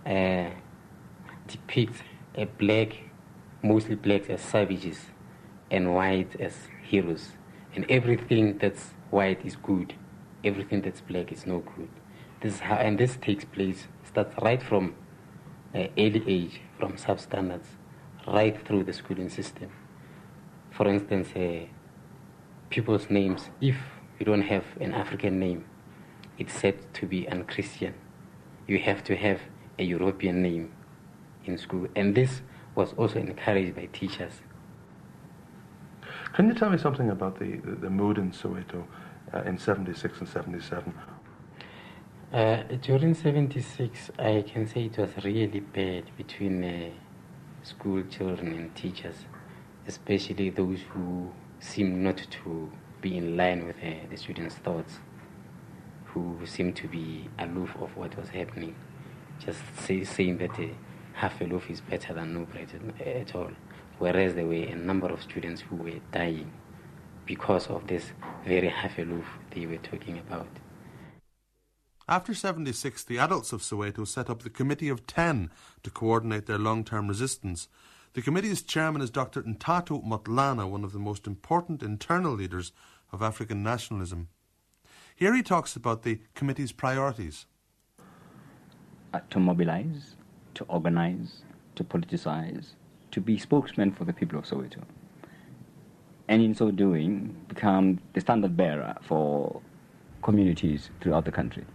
uh, 0.05 0.49
depict 1.47 2.03
a 2.35 2.45
black, 2.45 2.93
mostly 3.61 3.95
blacks 3.95 4.29
as 4.29 4.41
savages 4.41 5.07
and 5.69 5.93
white 5.93 6.39
as 6.39 6.55
heroes. 6.83 7.31
And 7.75 7.85
everything 7.89 8.57
that's 8.57 8.93
white 9.09 9.45
is 9.45 9.55
good, 9.55 9.93
everything 10.43 10.81
that's 10.81 11.01
black 11.01 11.31
is 11.31 11.45
no 11.45 11.59
good. 11.59 11.89
This 12.41 12.55
is 12.55 12.59
how, 12.61 12.75
and 12.75 12.97
this 12.97 13.17
takes 13.17 13.45
place, 13.45 13.87
starts 14.03 14.35
right 14.41 14.61
from 14.61 14.95
uh, 15.75 15.87
early 15.97 16.23
age, 16.27 16.61
from 16.79 16.93
substandards, 16.93 17.67
right 18.27 18.57
through 18.65 18.85
the 18.85 18.93
schooling 18.93 19.29
system. 19.29 19.69
For 20.71 20.87
instance, 20.87 21.29
uh, 21.35 21.65
people's 22.69 23.09
names, 23.09 23.49
if 23.59 23.75
you 24.19 24.25
don't 24.25 24.43
have 24.43 24.63
an 24.79 24.93
African 24.93 25.39
name, 25.39 25.65
it's 26.37 26.53
said 26.53 26.93
to 26.93 27.05
be 27.05 27.27
unchristian. 27.27 27.93
You 28.67 28.79
have 28.79 29.03
to 29.05 29.15
have 29.15 29.41
a 29.79 29.83
European 29.83 30.41
name 30.43 30.71
in 31.45 31.57
school. 31.57 31.87
And 31.95 32.13
this 32.13 32.41
was 32.75 32.93
also 32.97 33.19
encouraged 33.19 33.75
by 33.75 33.87
teachers. 33.91 34.33
Can 36.33 36.47
you 36.47 36.53
tell 36.53 36.69
me 36.69 36.77
something 36.77 37.09
about 37.09 37.39
the, 37.39 37.57
the, 37.57 37.71
the 37.71 37.89
mood 37.89 38.17
in 38.17 38.31
Soweto 38.31 38.85
uh, 39.33 39.41
in 39.43 39.57
76 39.57 40.19
and 40.19 40.29
77? 40.29 40.93
Uh, 42.31 42.63
during 42.81 43.15
76, 43.15 44.11
I 44.19 44.43
can 44.47 44.67
say 44.67 44.85
it 44.85 44.97
was 44.97 45.09
really 45.23 45.61
bad 45.61 46.03
between 46.15 46.63
uh, 46.63 46.89
school 47.63 48.03
children 48.03 48.53
and 48.53 48.75
teachers, 48.75 49.25
especially 49.87 50.51
those 50.51 50.81
who 50.91 51.31
seemed 51.59 51.97
not 51.97 52.27
to 52.43 52.71
be 53.01 53.17
in 53.17 53.35
line 53.35 53.65
with 53.65 53.77
uh, 53.77 54.07
the 54.11 54.17
students' 54.17 54.55
thoughts, 54.55 54.99
who 56.05 56.37
seemed 56.45 56.75
to 56.75 56.87
be 56.87 57.27
aloof 57.39 57.75
of 57.81 57.97
what 57.97 58.15
was 58.15 58.29
happening, 58.29 58.75
just 59.45 59.59
say, 59.81 60.03
saying 60.03 60.37
that 60.39 60.51
uh, 60.59 60.67
half 61.13 61.39
a 61.41 61.45
loaf 61.45 61.69
is 61.69 61.81
better 61.81 62.13
than 62.13 62.33
no 62.33 62.45
bread 62.45 62.69
at 63.05 63.35
all. 63.35 63.51
Whereas 63.97 64.35
there 64.35 64.45
were 64.45 64.53
a 64.53 64.75
number 64.75 65.07
of 65.07 65.21
students 65.21 65.61
who 65.61 65.75
were 65.75 65.99
dying 66.11 66.51
because 67.25 67.67
of 67.67 67.87
this 67.87 68.11
very 68.45 68.69
half 68.69 68.97
a 68.97 69.03
loaf 69.03 69.25
they 69.51 69.65
were 69.65 69.77
talking 69.77 70.17
about. 70.19 70.47
After 72.07 72.33
76, 72.33 73.03
the 73.03 73.19
adults 73.19 73.53
of 73.53 73.61
Soweto 73.61 74.07
set 74.07 74.31
up 74.31 74.41
the 74.41 74.49
Committee 74.49 74.89
of 74.89 75.05
Ten 75.05 75.51
to 75.83 75.91
coordinate 75.91 76.47
their 76.47 76.57
long 76.57 76.83
term 76.83 77.07
resistance. 77.07 77.67
The 78.13 78.23
committee's 78.23 78.63
chairman 78.63 79.03
is 79.03 79.11
Dr. 79.11 79.43
Nthato 79.43 80.03
Motlana, 80.03 80.67
one 80.67 80.83
of 80.83 80.91
the 80.91 80.97
most 80.97 81.27
important 81.27 81.83
internal 81.83 82.33
leaders 82.33 82.71
of 83.11 83.21
African 83.21 83.61
nationalism. 83.61 84.29
Here 85.15 85.35
he 85.35 85.43
talks 85.43 85.75
about 85.75 86.01
the 86.01 86.21
committee's 86.33 86.71
priorities. 86.71 87.45
Uh, 89.11 89.19
to 89.31 89.39
mobilize, 89.39 90.15
to 90.53 90.63
organize, 90.65 91.41
to 91.73 91.83
politicize, 91.83 92.73
to 93.09 93.19
be 93.19 93.39
spokesman 93.39 93.91
for 93.91 94.05
the 94.05 94.13
people 94.13 94.37
of 94.37 94.45
Soweto. 94.45 94.83
And 96.27 96.43
in 96.43 96.53
so 96.53 96.69
doing, 96.69 97.35
become 97.47 97.99
the 98.13 98.21
standard 98.21 98.55
bearer 98.55 98.95
for 99.01 99.61
communities 100.21 100.91
throughout 101.01 101.25
the 101.25 101.31
country. 101.31 101.65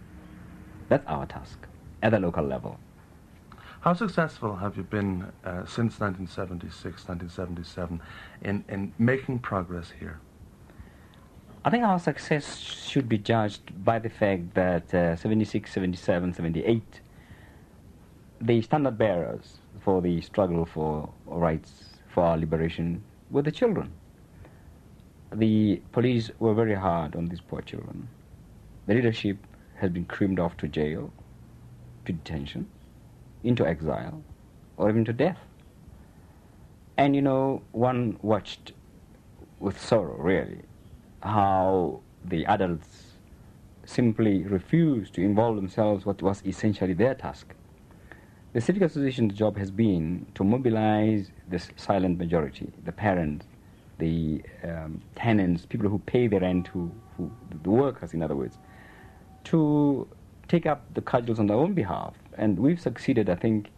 That's 0.87 1.05
our 1.07 1.25
task 1.25 1.59
at 2.01 2.11
the 2.11 2.19
local 2.19 2.45
level. 2.45 2.79
How 3.81 3.93
successful 3.93 4.55
have 4.55 4.77
you 4.77 4.83
been 4.83 5.23
uh, 5.43 5.65
since 5.65 5.99
1976, 5.99 7.05
1977 7.05 8.01
in, 8.43 8.63
in 8.69 8.93
making 8.97 9.39
progress 9.39 9.91
here? 9.99 10.21
I 11.65 11.69
think 11.69 11.83
our 11.83 11.99
success 11.99 12.59
should 12.59 13.09
be 13.09 13.17
judged 13.17 13.83
by 13.83 13.99
the 13.99 14.09
fact 14.09 14.53
that 14.53 14.93
uh, 14.93 15.17
76, 15.17 15.69
77, 15.69 16.33
78, 16.33 17.01
the 18.41 18.61
standard 18.61 18.97
bearers 18.97 19.59
for 19.81 20.01
the 20.01 20.21
struggle 20.21 20.65
for 20.65 21.09
rights, 21.25 21.99
for 22.13 22.23
our 22.23 22.37
liberation, 22.37 23.03
were 23.29 23.41
the 23.41 23.51
children. 23.51 23.91
The 25.33 25.81
police 25.91 26.31
were 26.39 26.53
very 26.53 26.75
hard 26.75 27.15
on 27.15 27.27
these 27.27 27.41
poor 27.41 27.61
children. 27.61 28.07
The 28.87 28.95
leadership 28.95 29.37
has 29.77 29.89
been 29.89 30.05
creamed 30.05 30.39
off 30.39 30.57
to 30.57 30.67
jail, 30.67 31.11
to 32.05 32.13
detention, 32.13 32.67
into 33.43 33.65
exile, 33.65 34.21
or 34.77 34.89
even 34.89 35.05
to 35.05 35.13
death. 35.13 35.39
And 36.97 37.15
you 37.15 37.21
know, 37.21 37.61
one 37.71 38.17
watched 38.21 38.73
with 39.59 39.79
sorrow, 39.79 40.15
really, 40.17 40.61
how 41.23 42.01
the 42.23 42.45
adults 42.45 43.13
simply 43.85 44.43
refused 44.43 45.13
to 45.15 45.21
involve 45.21 45.55
themselves 45.55 46.05
what 46.05 46.21
was 46.21 46.41
essentially 46.45 46.93
their 46.93 47.13
task. 47.13 47.53
The 48.55 48.61
civic 48.61 48.83
association's 48.83 49.33
job 49.33 49.57
has 49.57 49.69
been 49.69 50.27
to 50.35 50.45
mobilize 50.45 51.29
this 51.45 51.67
silent 51.75 52.17
majority, 52.17 52.71
the 52.85 52.93
parents, 52.93 53.45
the 53.97 54.43
um, 54.63 55.01
tenants, 55.13 55.65
people 55.65 55.89
who 55.89 55.99
pay 55.99 56.27
the 56.27 56.39
rent, 56.39 56.67
who, 56.67 56.89
who, 57.17 57.29
the 57.63 57.69
workers, 57.69 58.13
in 58.13 58.23
other 58.23 58.33
words, 58.33 58.57
to 59.43 60.07
take 60.47 60.65
up 60.65 60.85
the 60.93 61.01
cudgels 61.01 61.37
on 61.37 61.47
their 61.47 61.57
own 61.57 61.73
behalf. 61.73 62.13
And 62.37 62.57
we've 62.57 62.79
succeeded, 62.79 63.29
I 63.29 63.35
think, 63.35 63.71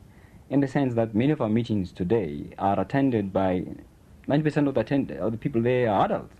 in 0.48 0.60
the 0.60 0.68
sense 0.68 0.94
that 0.94 1.16
many 1.16 1.32
of 1.32 1.42
our 1.42 1.50
meetings 1.50 1.92
today 1.92 2.54
are 2.60 2.80
attended 2.80 3.34
by 3.34 3.66
90% 4.28 4.68
of 4.68 4.76
the, 4.76 4.82
attend- 4.82 5.10
of 5.10 5.32
the 5.32 5.40
people 5.40 5.60
there 5.60 5.90
are 5.90 6.06
adults. 6.06 6.36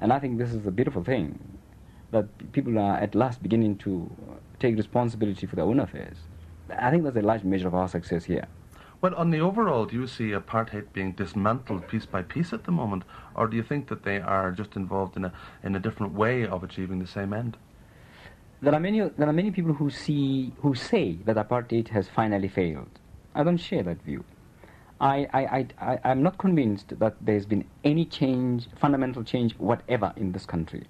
And 0.00 0.12
I 0.12 0.18
think 0.18 0.38
this 0.38 0.52
is 0.52 0.66
a 0.66 0.72
beautiful 0.72 1.04
thing, 1.04 1.38
that 2.10 2.26
people 2.50 2.76
are 2.80 2.96
at 2.96 3.14
last 3.14 3.40
beginning 3.40 3.78
to 3.78 4.10
take 4.58 4.76
responsibility 4.76 5.46
for 5.46 5.54
their 5.54 5.64
own 5.64 5.78
affairs. 5.78 6.16
I 6.78 6.90
think 6.90 7.04
that's 7.04 7.16
a 7.16 7.22
large 7.22 7.44
measure 7.44 7.68
of 7.68 7.74
our 7.74 7.88
success 7.88 8.24
here. 8.24 8.46
Well, 9.00 9.14
on 9.16 9.30
the 9.30 9.40
overall, 9.40 9.86
do 9.86 9.96
you 9.96 10.06
see 10.06 10.30
apartheid 10.30 10.92
being 10.92 11.12
dismantled 11.12 11.88
piece 11.88 12.06
by 12.06 12.22
piece 12.22 12.52
at 12.52 12.64
the 12.64 12.70
moment, 12.70 13.02
or 13.34 13.48
do 13.48 13.56
you 13.56 13.62
think 13.64 13.88
that 13.88 14.04
they 14.04 14.20
are 14.20 14.52
just 14.52 14.76
involved 14.76 15.16
in 15.16 15.24
a, 15.24 15.32
in 15.64 15.74
a 15.74 15.80
different 15.80 16.12
way 16.12 16.46
of 16.46 16.62
achieving 16.62 17.00
the 17.00 17.06
same 17.06 17.32
end? 17.32 17.56
There 18.60 18.72
are 18.72 18.78
many, 18.78 19.00
there 19.00 19.28
are 19.28 19.32
many 19.32 19.50
people 19.50 19.72
who 19.72 19.90
see, 19.90 20.52
who 20.60 20.76
say 20.76 21.18
that 21.24 21.34
apartheid 21.34 21.88
has 21.88 22.08
finally 22.08 22.46
failed. 22.46 23.00
I 23.34 23.42
don't 23.42 23.56
share 23.56 23.82
that 23.82 24.00
view. 24.02 24.24
I, 25.00 25.26
I, 25.32 25.40
I, 25.80 25.98
I, 26.04 26.10
am 26.12 26.22
not 26.22 26.38
convinced 26.38 26.96
that 27.00 27.16
there's 27.20 27.44
been 27.44 27.64
any 27.82 28.04
change, 28.04 28.68
fundamental 28.76 29.24
change, 29.24 29.54
whatever, 29.58 30.12
in 30.16 30.30
this 30.30 30.46
country. 30.46 30.84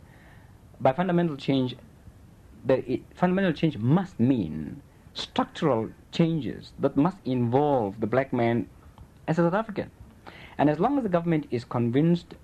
By 0.83 0.92
fundamental 0.92 1.37
change, 1.37 1.77
the 2.66 2.92
it, 2.92 3.03
fundamental 3.14 3.55
change 3.55 3.79
must 3.79 4.21
mean 4.21 4.83
structural 5.14 5.90
changes 6.11 6.72
that 6.79 6.96
must 6.96 7.18
involve 7.25 8.01
the 8.01 8.07
black 8.07 8.33
man 8.33 8.68
as 9.27 9.38
a 9.38 9.42
South 9.42 9.55
African. 9.55 9.90
And 10.59 10.70
as 10.70 10.79
long 10.79 10.96
as 10.98 11.03
the 11.03 11.09
government 11.09 11.46
is 11.51 11.64
convinced, 11.64 12.35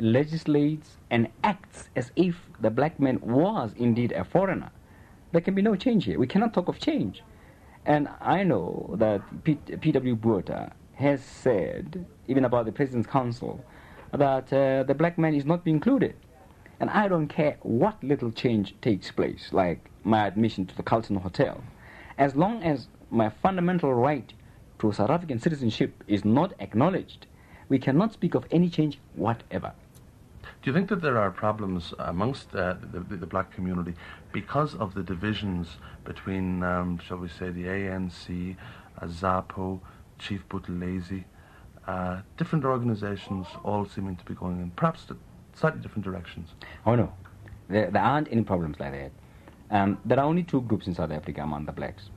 legislates, 0.00 0.96
and 1.10 1.28
acts 1.44 1.88
as 1.94 2.10
if 2.16 2.48
the 2.60 2.70
black 2.70 2.98
man 2.98 3.20
was 3.20 3.72
indeed 3.76 4.12
a 4.12 4.24
foreigner, 4.24 4.70
there 5.32 5.40
can 5.40 5.54
be 5.54 5.62
no 5.62 5.76
change 5.76 6.04
here. 6.04 6.18
We 6.18 6.26
cannot 6.26 6.54
talk 6.54 6.68
of 6.68 6.78
change. 6.78 7.22
And 7.84 8.08
I 8.20 8.44
know 8.44 8.94
that 8.98 9.22
P.W. 9.44 10.16
Botha 10.16 10.72
has 10.94 11.22
said, 11.22 12.06
even 12.28 12.44
about 12.44 12.66
the 12.66 12.72
President's 12.72 13.08
Council, 13.08 13.64
that 14.12 14.52
uh, 14.52 14.82
the 14.84 14.94
black 14.94 15.18
man 15.18 15.34
is 15.34 15.44
not 15.44 15.64
being 15.64 15.76
included. 15.76 16.14
And 16.78 16.90
I 16.90 17.08
don't 17.08 17.28
care 17.28 17.56
what 17.62 18.02
little 18.02 18.30
change 18.30 18.74
takes 18.80 19.10
place, 19.10 19.48
like 19.52 19.90
my 20.04 20.26
admission 20.26 20.66
to 20.66 20.76
the 20.76 20.82
Carlton 20.82 21.16
Hotel, 21.16 21.62
as 22.18 22.36
long 22.36 22.62
as 22.62 22.88
my 23.10 23.28
fundamental 23.28 23.92
right 23.94 24.32
to 24.78 24.92
South 24.92 25.10
African 25.10 25.38
citizenship 25.38 26.02
is 26.06 26.24
not 26.24 26.52
acknowledged, 26.58 27.26
we 27.68 27.78
cannot 27.78 28.12
speak 28.12 28.34
of 28.34 28.44
any 28.50 28.68
change 28.68 28.98
whatever. 29.14 29.72
Do 30.62 30.70
you 30.70 30.74
think 30.74 30.88
that 30.90 31.02
there 31.02 31.18
are 31.18 31.30
problems 31.30 31.94
amongst 31.98 32.54
uh, 32.54 32.74
the, 32.92 33.00
the, 33.00 33.16
the, 33.16 33.26
black 33.26 33.52
community 33.52 33.94
because 34.32 34.74
of 34.74 34.94
the 34.94 35.02
divisions 35.02 35.76
between, 36.04 36.62
um, 36.62 36.98
shall 36.98 37.18
we 37.18 37.28
say, 37.28 37.50
the 37.50 37.64
ANC, 37.64 38.56
uh, 39.00 39.06
ZAPO, 39.06 39.80
Chief 40.18 40.48
Buthelezi, 40.48 41.24
uh, 41.86 42.20
different 42.36 42.64
organizations 42.64 43.46
all 43.64 43.84
seeming 43.84 44.16
to 44.16 44.24
be 44.24 44.34
going 44.34 44.60
in 44.60 44.70
perhaps 44.70 45.06
slightly 45.54 45.80
different 45.80 46.04
directions? 46.04 46.50
Oh, 46.86 46.94
no. 46.94 47.12
There, 47.68 47.90
there 47.90 48.02
aren't 48.02 48.30
any 48.30 48.42
problems 48.42 48.78
like 48.78 48.92
that. 48.92 49.10
Um, 49.72 49.98
there 50.04 50.20
are 50.20 50.26
only 50.26 50.42
two 50.42 50.60
groups 50.60 50.86
in 50.86 50.94
South 50.94 51.10
Africa 51.10 51.42
among 51.42 51.64
the 51.64 51.72
blacks. 51.72 52.10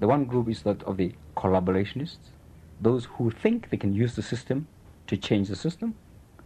The 0.00 0.08
one 0.08 0.24
group 0.24 0.48
is 0.48 0.62
that 0.62 0.82
of 0.84 0.96
the 0.96 1.12
collaborationists, 1.36 2.32
those 2.80 3.04
who 3.04 3.30
think 3.30 3.68
they 3.68 3.76
can 3.76 3.92
use 3.92 4.16
the 4.16 4.22
system 4.22 4.66
to 5.06 5.18
change 5.18 5.48
the 5.48 5.56
system. 5.56 5.94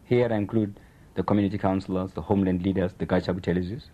Here 0.04 0.28
I 0.32 0.36
include 0.36 0.80
the 1.14 1.22
community 1.22 1.58
councillors, 1.58 2.12
the 2.12 2.22
homeland 2.22 2.64
leaders, 2.64 2.92
the 2.98 3.06
Gatsha 3.06 3.38
Buthelezis. 3.38 3.84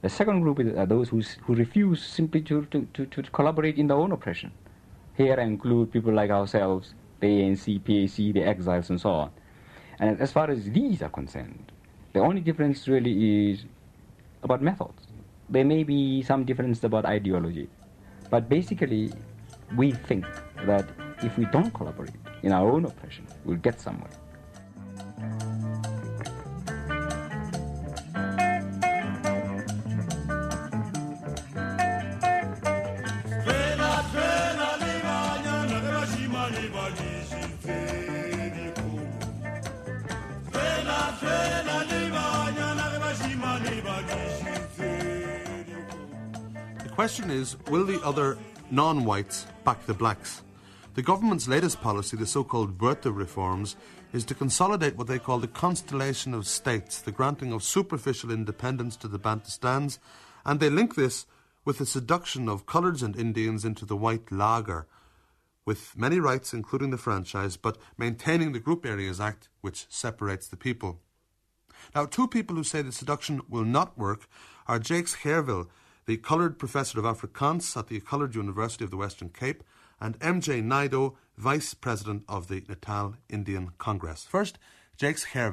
The 0.00 0.08
second 0.08 0.40
group 0.40 0.58
are 0.58 0.86
those 0.86 1.10
who, 1.10 1.20
who 1.42 1.54
refuse 1.56 2.02
simply 2.02 2.40
to, 2.42 2.64
to, 2.66 3.06
to 3.06 3.22
collaborate 3.24 3.76
in 3.76 3.88
their 3.88 3.98
own 3.98 4.12
oppression. 4.12 4.50
Here 5.14 5.36
I 5.38 5.42
include 5.42 5.92
people 5.92 6.14
like 6.14 6.30
ourselves, 6.30 6.94
the 7.20 7.26
ANC, 7.26 7.84
PAC, 7.84 8.32
the 8.32 8.42
exiles, 8.42 8.88
and 8.88 8.98
so 8.98 9.10
on. 9.10 9.30
And 10.00 10.18
as 10.20 10.32
far 10.32 10.50
as 10.50 10.70
these 10.70 11.02
are 11.02 11.10
concerned, 11.10 11.70
the 12.14 12.20
only 12.20 12.40
difference 12.40 12.88
really 12.88 13.50
is 13.52 13.66
about 14.42 14.62
methods. 14.62 15.06
There 15.48 15.64
may 15.64 15.82
be 15.84 16.22
some 16.22 16.44
difference 16.44 16.82
about 16.84 17.04
ideology, 17.04 17.68
but 18.30 18.48
basically, 18.48 19.12
we 19.76 19.92
think 19.92 20.26
that 20.66 20.88
if 21.22 21.36
we 21.36 21.44
don't 21.46 21.72
collaborate 21.72 22.14
in 22.42 22.52
our 22.52 22.70
own 22.70 22.84
oppression, 22.84 23.26
we'll 23.44 23.58
get 23.58 23.80
somewhere. 23.80 24.10
Question 46.94 47.30
is 47.30 47.56
will 47.70 47.86
the 47.86 48.02
other 48.02 48.36
non 48.70 49.06
whites 49.06 49.46
back 49.64 49.86
the 49.86 49.94
blacks? 49.94 50.42
The 50.94 51.00
government's 51.00 51.48
latest 51.48 51.80
policy, 51.80 52.18
the 52.18 52.26
so 52.26 52.44
called 52.44 52.76
Botha 52.76 53.10
reforms, 53.10 53.76
is 54.12 54.26
to 54.26 54.34
consolidate 54.34 54.96
what 54.96 55.06
they 55.06 55.18
call 55.18 55.38
the 55.38 55.48
constellation 55.48 56.34
of 56.34 56.46
states, 56.46 57.00
the 57.00 57.10
granting 57.10 57.50
of 57.50 57.62
superficial 57.62 58.30
independence 58.30 58.96
to 58.96 59.08
the 59.08 59.18
Bantustans, 59.18 59.98
and 60.44 60.60
they 60.60 60.68
link 60.68 60.94
this 60.94 61.24
with 61.64 61.78
the 61.78 61.86
seduction 61.86 62.46
of 62.46 62.66
coloureds 62.66 63.02
and 63.02 63.16
Indians 63.16 63.64
into 63.64 63.86
the 63.86 63.96
white 63.96 64.26
laager, 64.26 64.84
with 65.64 65.96
many 65.96 66.20
rights, 66.20 66.52
including 66.52 66.90
the 66.90 66.98
franchise, 66.98 67.56
but 67.56 67.78
maintaining 67.96 68.52
the 68.52 68.60
Group 68.60 68.84
Areas 68.84 69.18
Act, 69.18 69.48
which 69.62 69.86
separates 69.88 70.46
the 70.46 70.58
people. 70.58 71.00
Now, 71.94 72.04
two 72.04 72.28
people 72.28 72.56
who 72.56 72.64
say 72.64 72.82
the 72.82 72.92
seduction 72.92 73.40
will 73.48 73.64
not 73.64 73.96
work 73.96 74.28
are 74.68 74.78
Jakes 74.78 75.16
Gerwel, 75.16 75.68
the 76.06 76.16
coloured 76.16 76.58
professor 76.58 76.98
of 76.98 77.04
Afrikaans 77.04 77.76
at 77.76 77.88
the 77.88 78.00
Coloured 78.00 78.34
University 78.34 78.84
of 78.84 78.90
the 78.90 78.96
Western 78.96 79.28
Cape, 79.28 79.62
and 80.00 80.18
MJ 80.18 80.62
Naidoo, 80.62 81.14
vice 81.36 81.74
president 81.74 82.24
of 82.28 82.48
the 82.48 82.64
Natal 82.68 83.14
Indian 83.28 83.70
Congress. 83.78 84.24
First, 84.24 84.58
Jakes. 84.96 85.24
I 85.34 85.50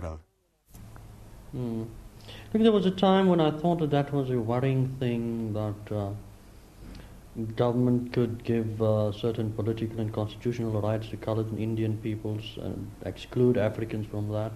think 2.52 2.64
there 2.64 2.72
was 2.72 2.86
a 2.86 2.92
time 2.92 3.28
when 3.28 3.40
I 3.40 3.52
thought 3.52 3.80
that 3.80 3.92
that 3.92 4.12
was 4.14 4.30
a 4.30 4.40
worrying 4.40 4.88
thing 5.00 5.54
that 5.54 5.96
uh, 5.96 6.12
government 7.56 8.12
could 8.14 8.44
give 8.44 8.82
uh, 8.82 9.12
certain 9.12 9.52
political 9.54 10.00
and 10.00 10.14
constitutional 10.14 10.82
rights 10.82 11.10
to 11.10 11.18
coloured 11.18 11.48
and 11.48 11.60
Indian 11.60 11.98
peoples 11.98 12.58
and 12.62 12.90
exclude 13.06 13.58
Africans 13.58 14.08
from 14.08 14.32
that. 14.32 14.52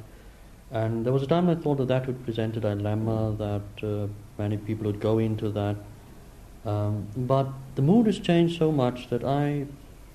And 0.73 1.05
there 1.05 1.13
was 1.13 1.21
a 1.21 1.27
time 1.27 1.49
I 1.49 1.55
thought 1.55 1.77
that 1.77 1.87
that 1.89 2.07
would 2.07 2.25
present 2.25 2.57
a 2.57 2.59
dilemma 2.59 3.35
that 3.37 3.87
uh, 3.87 4.07
many 4.39 4.57
people 4.57 4.87
would 4.87 4.99
go 4.99 5.19
into 5.19 5.51
that. 5.51 5.75
Um, 6.65 7.07
but 7.15 7.47
the 7.75 7.83
mood 7.83 8.07
has 8.07 8.17
changed 8.17 8.57
so 8.57 8.71
much 8.71 9.09
that 9.11 9.23
I, 9.23 9.67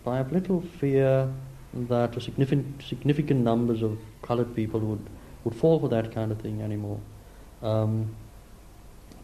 I 0.05 0.17
have 0.17 0.33
little 0.33 0.61
fear 0.81 1.33
that 1.73 2.21
significant, 2.21 2.83
significant 2.83 3.45
numbers 3.45 3.83
of 3.83 3.99
colored 4.23 4.57
people 4.57 4.81
would, 4.81 5.07
would 5.45 5.55
fall 5.55 5.79
for 5.79 5.89
that 5.91 6.13
kind 6.13 6.33
of 6.33 6.41
thing 6.41 6.61
anymore. 6.61 6.99
Um, 7.63 8.17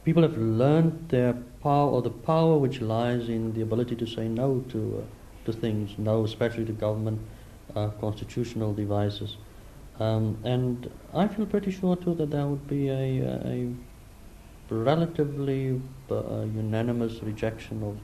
people 0.04 0.22
have 0.22 0.38
learned 0.38 1.08
their 1.08 1.32
power, 1.62 1.90
or 1.90 2.00
the 2.00 2.10
power 2.10 2.58
which 2.58 2.80
lies 2.80 3.28
in 3.28 3.54
the 3.54 3.62
ability 3.62 3.96
to 3.96 4.06
say 4.06 4.28
no 4.28 4.60
to, 4.68 5.02
uh, 5.02 5.46
to 5.46 5.52
things, 5.52 5.98
no, 5.98 6.22
especially 6.22 6.64
to 6.66 6.72
government 6.72 7.20
uh, 7.74 7.88
constitutional 8.00 8.72
devices. 8.72 9.36
Um, 10.00 10.38
and 10.44 10.90
I 11.12 11.28
feel 11.28 11.46
pretty 11.46 11.70
sure 11.70 11.96
too 11.96 12.14
that 12.14 12.30
there 12.30 12.46
would 12.46 12.66
be 12.66 12.88
a, 12.88 13.22
a 13.44 13.72
relatively 14.68 15.80
uh, 16.10 16.40
unanimous 16.42 17.22
rejection 17.22 17.82
of, 17.82 17.98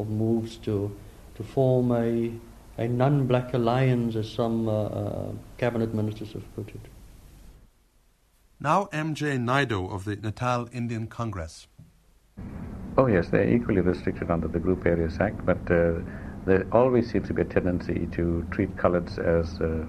of 0.00 0.08
moves 0.08 0.56
to, 0.58 0.94
to 1.36 1.42
form 1.42 1.92
a, 1.92 2.32
a 2.78 2.88
non 2.88 3.26
black 3.26 3.54
alliance, 3.54 4.16
as 4.16 4.28
some 4.30 4.68
uh, 4.68 4.72
uh, 4.72 5.32
cabinet 5.58 5.94
ministers 5.94 6.32
have 6.32 6.54
put 6.56 6.68
it. 6.68 6.80
Now, 8.58 8.86
MJ 8.86 9.38
Naidoo 9.38 9.92
of 9.92 10.04
the 10.04 10.16
Natal 10.16 10.68
Indian 10.72 11.06
Congress. 11.06 11.68
Oh, 12.98 13.06
yes, 13.06 13.28
they're 13.28 13.48
equally 13.48 13.82
restricted 13.82 14.30
under 14.30 14.48
the 14.48 14.58
Group 14.58 14.86
Areas 14.86 15.18
Act, 15.20 15.44
but 15.44 15.58
uh, 15.70 16.00
there 16.46 16.66
always 16.72 17.10
seems 17.10 17.28
to 17.28 17.34
be 17.34 17.42
a 17.42 17.44
tendency 17.44 18.08
to 18.12 18.46
treat 18.50 18.74
coloreds 18.76 19.18
as 19.18 19.60
uh, 19.60 19.84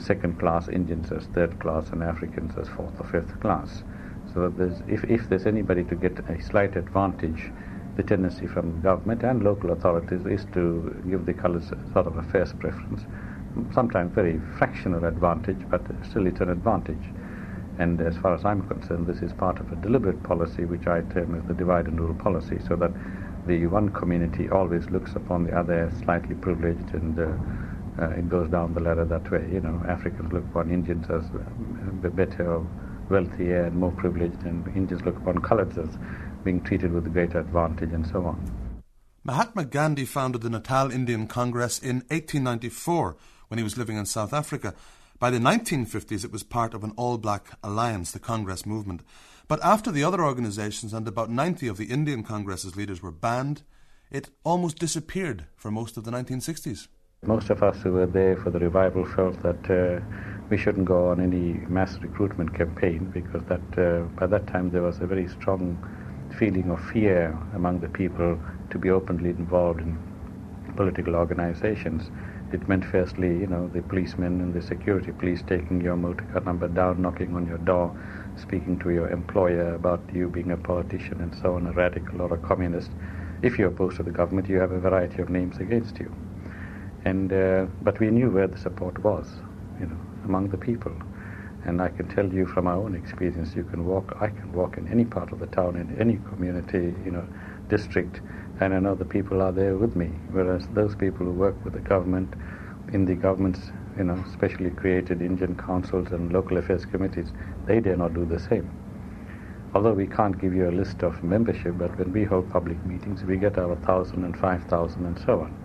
second 0.00 0.38
class, 0.38 0.68
Indians 0.68 1.10
as 1.12 1.26
third 1.26 1.58
class, 1.60 1.88
and 1.90 2.02
Africans 2.02 2.52
as 2.58 2.68
fourth 2.68 2.98
or 3.00 3.06
fifth 3.06 3.40
class. 3.40 3.82
So 4.32 4.48
there's, 4.48 4.80
if, 4.88 5.04
if 5.04 5.28
there's 5.28 5.46
anybody 5.46 5.84
to 5.84 5.94
get 5.94 6.18
a 6.28 6.42
slight 6.42 6.76
advantage, 6.76 7.52
the 7.96 8.02
tendency 8.02 8.46
from 8.46 8.80
government 8.80 9.22
and 9.22 9.44
local 9.44 9.70
authorities 9.70 10.26
is 10.26 10.44
to 10.52 11.02
give 11.08 11.26
the 11.26 11.34
colours 11.34 11.68
sort 11.92 12.06
of 12.06 12.16
a 12.16 12.22
first 12.24 12.58
preference. 12.58 13.02
Sometimes 13.72 14.12
very 14.12 14.40
fractional 14.58 15.04
advantage, 15.04 15.58
but 15.70 15.82
still 16.08 16.26
it's 16.26 16.40
an 16.40 16.48
advantage. 16.48 17.12
And 17.78 18.00
as 18.00 18.16
far 18.16 18.34
as 18.34 18.44
I'm 18.44 18.66
concerned, 18.66 19.06
this 19.06 19.22
is 19.22 19.32
part 19.32 19.60
of 19.60 19.70
a 19.72 19.76
deliberate 19.76 20.22
policy 20.24 20.64
which 20.64 20.86
I 20.86 21.02
term 21.02 21.36
as 21.36 21.46
the 21.46 21.54
divide 21.54 21.86
and 21.86 22.00
rule 22.00 22.14
policy, 22.14 22.58
so 22.66 22.74
that 22.76 22.92
the 23.46 23.66
one 23.66 23.90
community 23.90 24.48
always 24.48 24.90
looks 24.90 25.14
upon 25.14 25.44
the 25.44 25.56
other 25.56 25.88
as 25.88 25.98
slightly 25.98 26.34
privileged 26.34 26.94
and 26.94 27.18
uh, 27.18 27.28
uh, 28.00 28.08
it 28.10 28.28
goes 28.28 28.50
down 28.50 28.74
the 28.74 28.80
ladder 28.80 29.04
that 29.04 29.30
way. 29.30 29.48
You 29.52 29.60
know, 29.60 29.82
Africans 29.88 30.32
look 30.32 30.44
upon 30.44 30.70
Indians 30.70 31.06
as 31.10 31.24
better 32.12 32.64
wealthier 33.08 33.64
and 33.64 33.76
more 33.76 33.92
privileged, 33.92 34.42
and 34.42 34.66
Indians 34.76 35.02
look 35.02 35.16
upon 35.16 35.38
coloreds 35.38 35.78
as 35.78 35.96
being 36.42 36.60
treated 36.62 36.92
with 36.92 37.12
greater 37.12 37.40
advantage, 37.40 37.92
and 37.92 38.06
so 38.06 38.24
on. 38.24 38.64
Mahatma 39.22 39.64
Gandhi 39.64 40.04
founded 40.04 40.42
the 40.42 40.50
Natal 40.50 40.90
Indian 40.90 41.26
Congress 41.26 41.78
in 41.78 41.96
1894 42.08 43.16
when 43.48 43.58
he 43.58 43.64
was 43.64 43.78
living 43.78 43.96
in 43.96 44.06
South 44.06 44.32
Africa. 44.32 44.74
By 45.18 45.30
the 45.30 45.38
1950s, 45.38 46.24
it 46.24 46.32
was 46.32 46.42
part 46.42 46.74
of 46.74 46.84
an 46.84 46.92
all 46.96 47.16
black 47.16 47.56
alliance, 47.62 48.10
the 48.10 48.18
Congress 48.18 48.66
movement. 48.66 49.02
But 49.46 49.64
after 49.64 49.90
the 49.90 50.04
other 50.04 50.22
organizations 50.22 50.92
and 50.92 51.06
about 51.06 51.30
90 51.30 51.68
of 51.68 51.76
the 51.76 51.86
Indian 51.86 52.22
Congress's 52.22 52.76
leaders 52.76 53.02
were 53.02 53.12
banned, 53.12 53.62
it 54.10 54.30
almost 54.42 54.78
disappeared 54.78 55.46
for 55.56 55.70
most 55.70 55.96
of 55.96 56.04
the 56.04 56.10
1960s. 56.10 56.88
Most 57.26 57.48
of 57.48 57.62
us 57.62 57.80
who 57.80 57.92
were 57.92 58.06
there 58.06 58.36
for 58.36 58.50
the 58.50 58.58
revival 58.58 59.06
felt 59.06 59.42
that 59.42 59.70
uh, 59.70 60.04
we 60.50 60.58
shouldn't 60.58 60.84
go 60.84 61.08
on 61.08 61.20
any 61.20 61.54
mass 61.68 61.98
recruitment 62.02 62.52
campaign 62.52 63.10
because 63.14 63.42
that 63.44 63.78
uh, 63.78 64.02
by 64.20 64.26
that 64.26 64.46
time 64.46 64.70
there 64.70 64.82
was 64.82 65.00
a 65.00 65.06
very 65.06 65.26
strong 65.26 65.78
feeling 66.38 66.70
of 66.70 66.84
fear 66.84 67.34
among 67.54 67.80
the 67.80 67.88
people 67.88 68.38
to 68.68 68.78
be 68.78 68.90
openly 68.90 69.30
involved 69.30 69.80
in 69.80 69.98
political 70.76 71.16
organizations. 71.16 72.10
It 72.52 72.68
meant 72.68 72.84
firstly, 72.84 73.38
you 73.38 73.46
know, 73.46 73.68
the 73.68 73.80
policemen 73.80 74.42
and 74.42 74.52
the 74.52 74.60
security 74.60 75.12
police 75.12 75.42
taking 75.46 75.80
your 75.80 75.96
motor 75.96 76.24
car 76.24 76.42
number 76.42 76.68
down, 76.68 77.00
knocking 77.00 77.34
on 77.34 77.46
your 77.46 77.58
door, 77.58 77.96
speaking 78.36 78.78
to 78.80 78.90
your 78.90 79.08
employer 79.08 79.74
about 79.74 80.02
you 80.12 80.28
being 80.28 80.50
a 80.50 80.58
politician 80.58 81.22
and 81.22 81.34
so 81.34 81.54
on, 81.54 81.66
a 81.66 81.72
radical 81.72 82.20
or 82.20 82.34
a 82.34 82.38
communist. 82.38 82.90
If 83.40 83.58
you're 83.58 83.68
opposed 83.68 83.96
to 83.96 84.02
the 84.02 84.10
government, 84.10 84.50
you 84.50 84.58
have 84.58 84.72
a 84.72 84.78
variety 84.78 85.22
of 85.22 85.30
names 85.30 85.56
against 85.56 85.98
you. 86.00 86.12
And 87.04 87.32
uh, 87.32 87.66
but 87.82 88.00
we 88.00 88.10
knew 88.10 88.30
where 88.30 88.46
the 88.46 88.58
support 88.58 88.98
was, 89.04 89.26
you 89.80 89.86
know, 89.86 89.98
among 90.24 90.48
the 90.48 90.58
people. 90.58 90.92
And 91.64 91.80
I 91.80 91.88
can 91.88 92.08
tell 92.08 92.26
you 92.26 92.46
from 92.46 92.64
my 92.66 92.74
own 92.74 92.94
experience, 92.94 93.54
you 93.56 93.64
can 93.64 93.86
walk, 93.86 94.16
I 94.20 94.28
can 94.28 94.52
walk 94.52 94.76
in 94.76 94.86
any 94.88 95.04
part 95.04 95.32
of 95.32 95.38
the 95.38 95.46
town, 95.46 95.76
in 95.76 95.96
any 95.98 96.18
community, 96.28 96.94
you 97.04 97.10
know, 97.10 97.26
district, 97.68 98.20
and 98.60 98.74
I 98.74 98.80
know 98.80 98.94
the 98.94 99.04
people 99.04 99.40
are 99.42 99.52
there 99.52 99.76
with 99.76 99.96
me. 99.96 100.10
Whereas 100.30 100.66
those 100.68 100.94
people 100.94 101.26
who 101.26 101.32
work 101.32 101.62
with 101.64 101.72
the 101.74 101.80
government, 101.80 102.34
in 102.92 103.06
the 103.06 103.14
government's, 103.14 103.70
you 103.96 104.04
know, 104.04 104.22
specially 104.32 104.70
created 104.70 105.22
Indian 105.22 105.56
councils 105.56 106.12
and 106.12 106.32
local 106.32 106.58
affairs 106.58 106.84
committees, 106.84 107.32
they 107.66 107.80
dare 107.80 107.96
not 107.96 108.14
do 108.14 108.26
the 108.26 108.38
same. 108.38 108.70
Although 109.74 109.94
we 109.94 110.06
can't 110.06 110.38
give 110.38 110.54
you 110.54 110.68
a 110.68 110.70
list 110.70 111.02
of 111.02 111.22
membership, 111.22 111.76
but 111.78 111.98
when 111.98 112.12
we 112.12 112.24
hold 112.24 112.50
public 112.50 112.84
meetings, 112.84 113.24
we 113.24 113.36
get 113.38 113.58
our 113.58 113.74
thousand 113.76 114.24
and 114.24 114.36
five 114.36 114.62
thousand 114.64 115.06
and 115.06 115.18
so 115.18 115.40
on. 115.40 115.63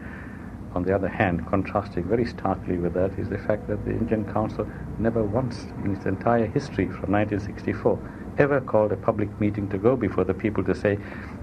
On 0.76 0.84
the 0.84 0.94
other 0.94 1.08
hand, 1.08 1.48
contrasting 1.48 2.04
very 2.04 2.26
starkly 2.26 2.78
with 2.78 2.94
that 2.94 3.18
is 3.18 3.30
the 3.30 3.38
fact 3.38 3.68
that 3.68 3.84
the 3.86 3.92
Indian 3.92 4.24
Council 4.32 4.68
never 5.00 5.24
once 5.24 5.66
in 5.84 5.96
its 5.96 6.06
entire 6.06 6.46
history 6.46 6.86
from 6.86 7.12
1964 7.12 7.98
ever 8.40 8.62
called 8.62 8.92
a 8.92 8.98
public 8.98 9.30
meeting 9.40 9.68
to 9.70 9.78
go 9.78 9.96
before 9.96 10.24
the 10.24 10.34
people 10.34 10.64
to 10.64 10.74
say, 10.74 10.98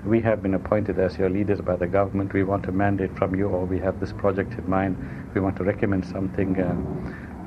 we 0.04 0.20
have 0.20 0.42
been 0.42 0.54
appointed 0.54 0.98
as 0.98 1.18
your 1.18 1.28
leaders 1.28 1.60
by 1.60 1.76
the 1.76 1.86
government, 1.86 2.32
we 2.32 2.42
want 2.42 2.66
a 2.66 2.72
mandate 2.72 3.14
from 3.18 3.34
you, 3.34 3.48
or 3.48 3.66
we 3.66 3.78
have 3.78 4.00
this 4.00 4.12
project 4.12 4.54
in 4.58 4.68
mind, 4.68 4.96
we 5.34 5.40
want 5.40 5.56
to 5.56 5.64
recommend 5.64 6.06
something. 6.06 6.58
Uh, 6.58 6.72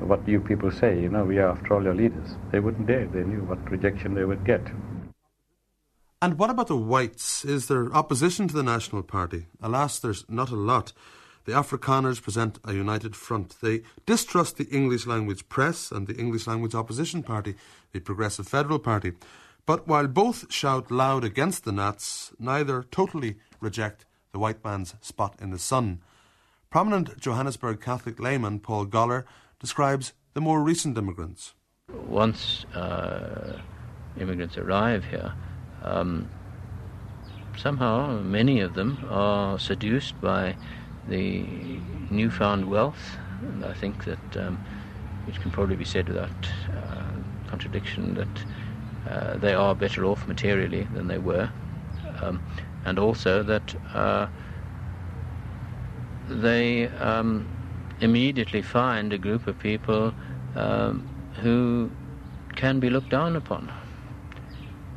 what 0.06 0.26
you 0.26 0.40
people 0.40 0.70
say? 0.70 0.98
You 0.98 1.08
know, 1.08 1.24
we 1.24 1.38
are 1.38 1.50
after 1.50 1.74
all 1.74 1.82
your 1.82 1.94
leaders. 1.94 2.36
They 2.52 2.60
wouldn't 2.60 2.86
dare. 2.86 3.06
They 3.06 3.22
knew 3.22 3.42
what 3.42 3.70
rejection 3.70 4.14
they 4.14 4.24
would 4.24 4.44
get. 4.44 4.62
And 6.22 6.38
what 6.38 6.50
about 6.50 6.68
the 6.68 6.76
whites? 6.76 7.44
Is 7.44 7.66
there 7.66 7.92
opposition 7.92 8.48
to 8.48 8.54
the 8.54 8.62
National 8.62 9.02
Party? 9.02 9.46
Alas, 9.62 9.98
there's 9.98 10.24
not 10.28 10.50
a 10.50 10.56
lot. 10.56 10.92
The 11.44 11.52
Afrikaners 11.52 12.22
present 12.22 12.58
a 12.64 12.74
united 12.74 13.16
front. 13.16 13.56
They 13.60 13.82
distrust 14.06 14.56
the 14.56 14.68
English 14.68 15.06
language 15.06 15.48
press 15.48 15.90
and 15.90 16.06
the 16.06 16.16
English 16.16 16.46
language 16.46 16.74
opposition 16.74 17.22
party, 17.22 17.54
the 17.92 18.00
Progressive 18.00 18.46
Federal 18.46 18.78
Party. 18.78 19.12
But 19.66 19.88
while 19.88 20.06
both 20.06 20.52
shout 20.52 20.90
loud 20.90 21.24
against 21.24 21.64
the 21.64 21.72
Nats, 21.72 22.32
neither 22.38 22.82
totally 22.82 23.36
reject 23.60 24.04
the 24.32 24.38
white 24.38 24.64
man's 24.64 24.94
spot 25.00 25.34
in 25.40 25.50
the 25.50 25.58
sun. 25.58 26.00
Prominent 26.70 27.18
Johannesburg 27.18 27.80
Catholic 27.80 28.20
layman 28.20 28.60
Paul 28.60 28.86
Goller 28.86 29.24
describes 29.58 30.12
the 30.34 30.40
more 30.40 30.62
recent 30.62 30.96
immigrants. 30.96 31.54
Once 32.06 32.64
uh, 32.74 33.60
immigrants 34.18 34.56
arrive 34.56 35.04
here, 35.04 35.32
um, 35.82 36.28
somehow 37.56 38.20
many 38.20 38.60
of 38.60 38.74
them 38.74 39.04
are 39.10 39.58
seduced 39.58 40.20
by 40.20 40.56
the 41.08 41.44
newfound 42.10 42.70
wealth. 42.70 43.18
And 43.42 43.64
I 43.64 43.72
think 43.72 44.04
that 44.04 44.36
um, 44.36 44.62
it 45.26 45.40
can 45.40 45.50
probably 45.50 45.76
be 45.76 45.84
said 45.84 46.08
without 46.08 46.48
uh, 46.72 47.02
contradiction 47.48 48.14
that 48.14 48.44
uh, 49.10 49.36
they 49.38 49.54
are 49.54 49.74
better 49.74 50.04
off 50.04 50.26
materially 50.26 50.86
than 50.94 51.08
they 51.08 51.18
were, 51.18 51.50
um, 52.20 52.42
and 52.84 52.98
also 52.98 53.42
that 53.42 53.74
uh, 53.94 54.26
they 56.28 56.88
um, 56.88 57.48
immediately 58.00 58.62
find 58.62 59.12
a 59.12 59.18
group 59.18 59.46
of 59.46 59.58
people 59.58 60.14
um, 60.54 61.08
who 61.40 61.90
can 62.56 62.78
be 62.78 62.90
looked 62.90 63.10
down 63.10 63.36
upon, 63.36 63.72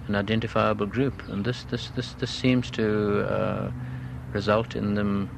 an 0.07 0.15
identifiable 0.15 0.85
group, 0.85 1.27
and 1.29 1.45
this 1.45 1.63
this 1.63 1.89
this 1.95 2.13
this 2.13 2.31
seems 2.31 2.69
to 2.71 3.21
uh, 3.21 3.71
result 4.33 4.75
in 4.75 4.95
them 4.95 5.29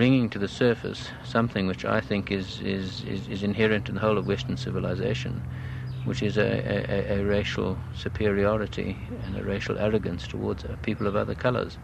bringing 0.00 0.30
to 0.30 0.38
the 0.38 0.48
surface 0.48 1.10
something 1.24 1.66
which 1.66 1.84
I 1.84 2.00
think 2.00 2.30
is, 2.30 2.62
is, 2.62 3.04
is, 3.04 3.28
is 3.28 3.42
inherent 3.42 3.90
in 3.90 3.96
the 3.96 4.00
whole 4.00 4.16
of 4.16 4.26
Western 4.26 4.56
civilization, 4.56 5.42
which 6.06 6.22
is 6.22 6.38
a, 6.38 6.40
a, 6.40 7.20
a, 7.20 7.22
racial 7.22 7.76
superiority 7.94 8.96
and 9.24 9.36
a 9.36 9.44
racial 9.44 9.76
arrogance 9.76 10.26
towards 10.26 10.64
people 10.80 11.06
of 11.06 11.16
other 11.16 11.34
colours. 11.34 11.76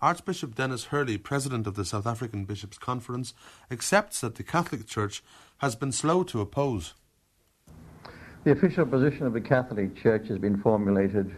Archbishop 0.00 0.54
Denis 0.54 0.84
Hurley, 0.84 1.18
president 1.18 1.66
of 1.66 1.74
the 1.74 1.84
South 1.84 2.06
African 2.06 2.44
Bishops' 2.44 2.78
Conference, 2.78 3.34
accepts 3.68 4.20
that 4.20 4.36
the 4.36 4.44
Catholic 4.44 4.86
Church 4.86 5.20
has 5.58 5.74
been 5.74 5.90
slow 5.90 6.22
to 6.22 6.40
oppose. 6.40 6.94
The 8.44 8.52
official 8.52 8.86
position 8.86 9.26
of 9.26 9.32
the 9.32 9.40
Catholic 9.40 9.96
Church 10.00 10.28
has 10.28 10.38
been 10.38 10.56
formulated 10.56 11.34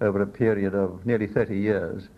over 0.00 0.20
a 0.20 0.26
period 0.26 0.74
of 0.74 1.06
nearly 1.06 1.28
30 1.28 1.56
years 1.56 2.08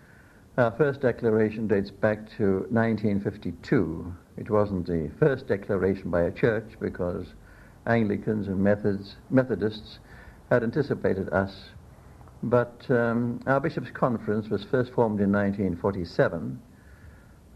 our 0.61 0.71
first 0.73 1.01
declaration 1.01 1.67
dates 1.67 1.91
back 1.91 2.19
to 2.37 2.67
1952. 2.69 4.15
It 4.37 4.51
wasn't 4.51 4.87
the 4.87 5.11
first 5.19 5.49
declaration 5.49 6.11
by 6.11 6.23
a 6.23 6.31
church 6.31 6.77
because 6.79 7.29
Anglicans 7.87 8.47
and 8.47 8.59
Methods, 8.63 9.17
Methodists 9.31 10.01
had 10.51 10.63
anticipated 10.63 11.31
us. 11.31 11.71
But 12.43 12.85
um, 12.91 13.41
our 13.47 13.59
Bishops' 13.59 13.91
Conference 13.91 14.51
was 14.51 14.63
first 14.65 14.93
formed 14.93 15.21
in 15.21 15.33
1947, 15.33 16.61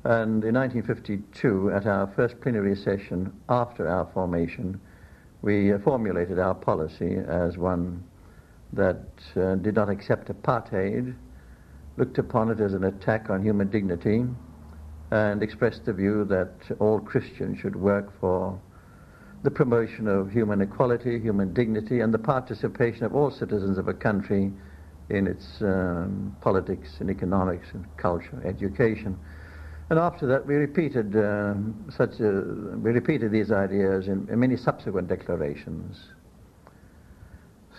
and 0.04 0.44
in 0.44 0.54
1952, 0.54 1.72
at 1.72 1.86
our 1.86 2.06
first 2.16 2.40
plenary 2.40 2.74
session 2.74 3.32
after 3.50 3.86
our 3.86 4.06
formation, 4.14 4.80
we 5.42 5.74
uh, 5.74 5.78
formulated 5.80 6.38
our 6.38 6.54
policy 6.54 7.16
as 7.16 7.58
one 7.58 8.02
that 8.72 9.04
uh, 9.36 9.56
did 9.56 9.74
not 9.74 9.90
accept 9.90 10.28
apartheid 10.28 11.14
looked 11.96 12.18
upon 12.18 12.50
it 12.50 12.60
as 12.60 12.74
an 12.74 12.84
attack 12.84 13.30
on 13.30 13.42
human 13.42 13.68
dignity 13.70 14.24
and 15.10 15.42
expressed 15.42 15.84
the 15.84 15.92
view 15.92 16.24
that 16.24 16.52
all 16.80 16.98
Christians 16.98 17.58
should 17.60 17.76
work 17.76 18.12
for 18.20 18.60
the 19.42 19.50
promotion 19.50 20.08
of 20.08 20.32
human 20.32 20.60
equality, 20.62 21.20
human 21.20 21.52
dignity, 21.52 22.00
and 22.00 22.12
the 22.12 22.18
participation 22.18 23.04
of 23.04 23.14
all 23.14 23.30
citizens 23.30 23.78
of 23.78 23.88
a 23.88 23.94
country 23.94 24.50
in 25.10 25.26
its 25.26 25.60
um, 25.60 26.34
politics 26.40 26.96
and 27.00 27.10
economics 27.10 27.68
and 27.74 27.84
culture, 27.98 28.42
education. 28.44 29.18
And 29.90 29.98
after 29.98 30.26
that, 30.28 30.46
we 30.46 30.54
repeated 30.54 31.14
um, 31.14 31.84
such 31.94 32.18
a, 32.20 32.42
we 32.78 32.90
repeated 32.90 33.30
these 33.30 33.52
ideas 33.52 34.08
in, 34.08 34.26
in 34.30 34.40
many 34.40 34.56
subsequent 34.56 35.08
declarations. 35.08 36.08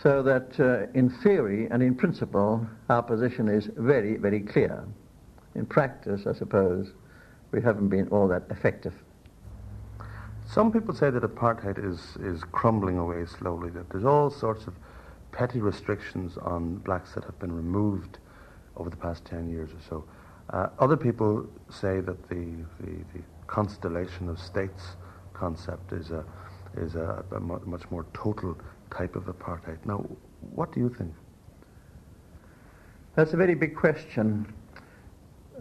So 0.06 0.22
that 0.22 0.60
uh, 0.60 0.86
in 0.94 1.10
theory 1.10 1.68
and 1.72 1.82
in 1.82 1.96
principle, 1.96 2.64
our 2.90 3.02
position 3.02 3.50
is 3.50 3.72
very, 3.76 4.18
very 4.18 4.40
clear. 4.40 4.86
In 5.56 5.66
practice, 5.66 6.28
I 6.28 6.34
suppose, 6.34 6.94
we 7.52 7.60
haven't 7.60 7.90
been 7.90 8.08
all 8.10 8.28
that 8.28 8.44
effective. 8.52 8.94
Some 10.48 10.72
people 10.72 10.94
say 10.94 11.10
that 11.10 11.24
apartheid 11.24 11.84
is, 11.84 12.18
is 12.22 12.44
crumbling 12.52 13.00
away 13.00 13.26
slowly, 13.26 13.72
that 13.72 13.90
there's 13.90 14.06
all 14.06 14.30
sorts 14.30 14.68
of 14.68 14.76
petty 15.32 15.60
restrictions 15.60 16.38
on 16.38 16.76
blacks 16.76 17.16
that 17.16 17.24
have 17.24 17.40
been 17.40 17.56
removed 17.56 18.20
over 18.78 18.92
the 18.92 18.98
past 18.98 19.26
10 19.26 19.50
years 19.50 19.72
or 19.72 19.82
so. 19.90 20.04
Uh, 20.52 20.68
other 20.78 20.98
people 20.98 21.48
say 21.72 22.00
that 22.00 22.30
the, 22.30 22.46
the, 22.80 22.92
the, 23.16 23.24
constellation 23.48 24.30
of 24.30 24.40
states 24.40 24.98
concept 25.34 25.94
is 25.94 26.12
a, 26.12 26.24
is 26.78 26.94
a, 26.94 27.26
a 27.32 27.40
much 27.40 27.90
more 27.90 28.06
total 28.14 28.56
type 28.92 29.16
of 29.16 29.24
apartheid. 29.24 29.78
Now, 29.86 30.06
what 30.54 30.74
do 30.74 30.80
you 30.80 30.90
think? 30.90 31.14
That's 33.16 33.34
a 33.34 33.38
very 33.38 33.56
big 33.56 33.76
question. 33.76 34.54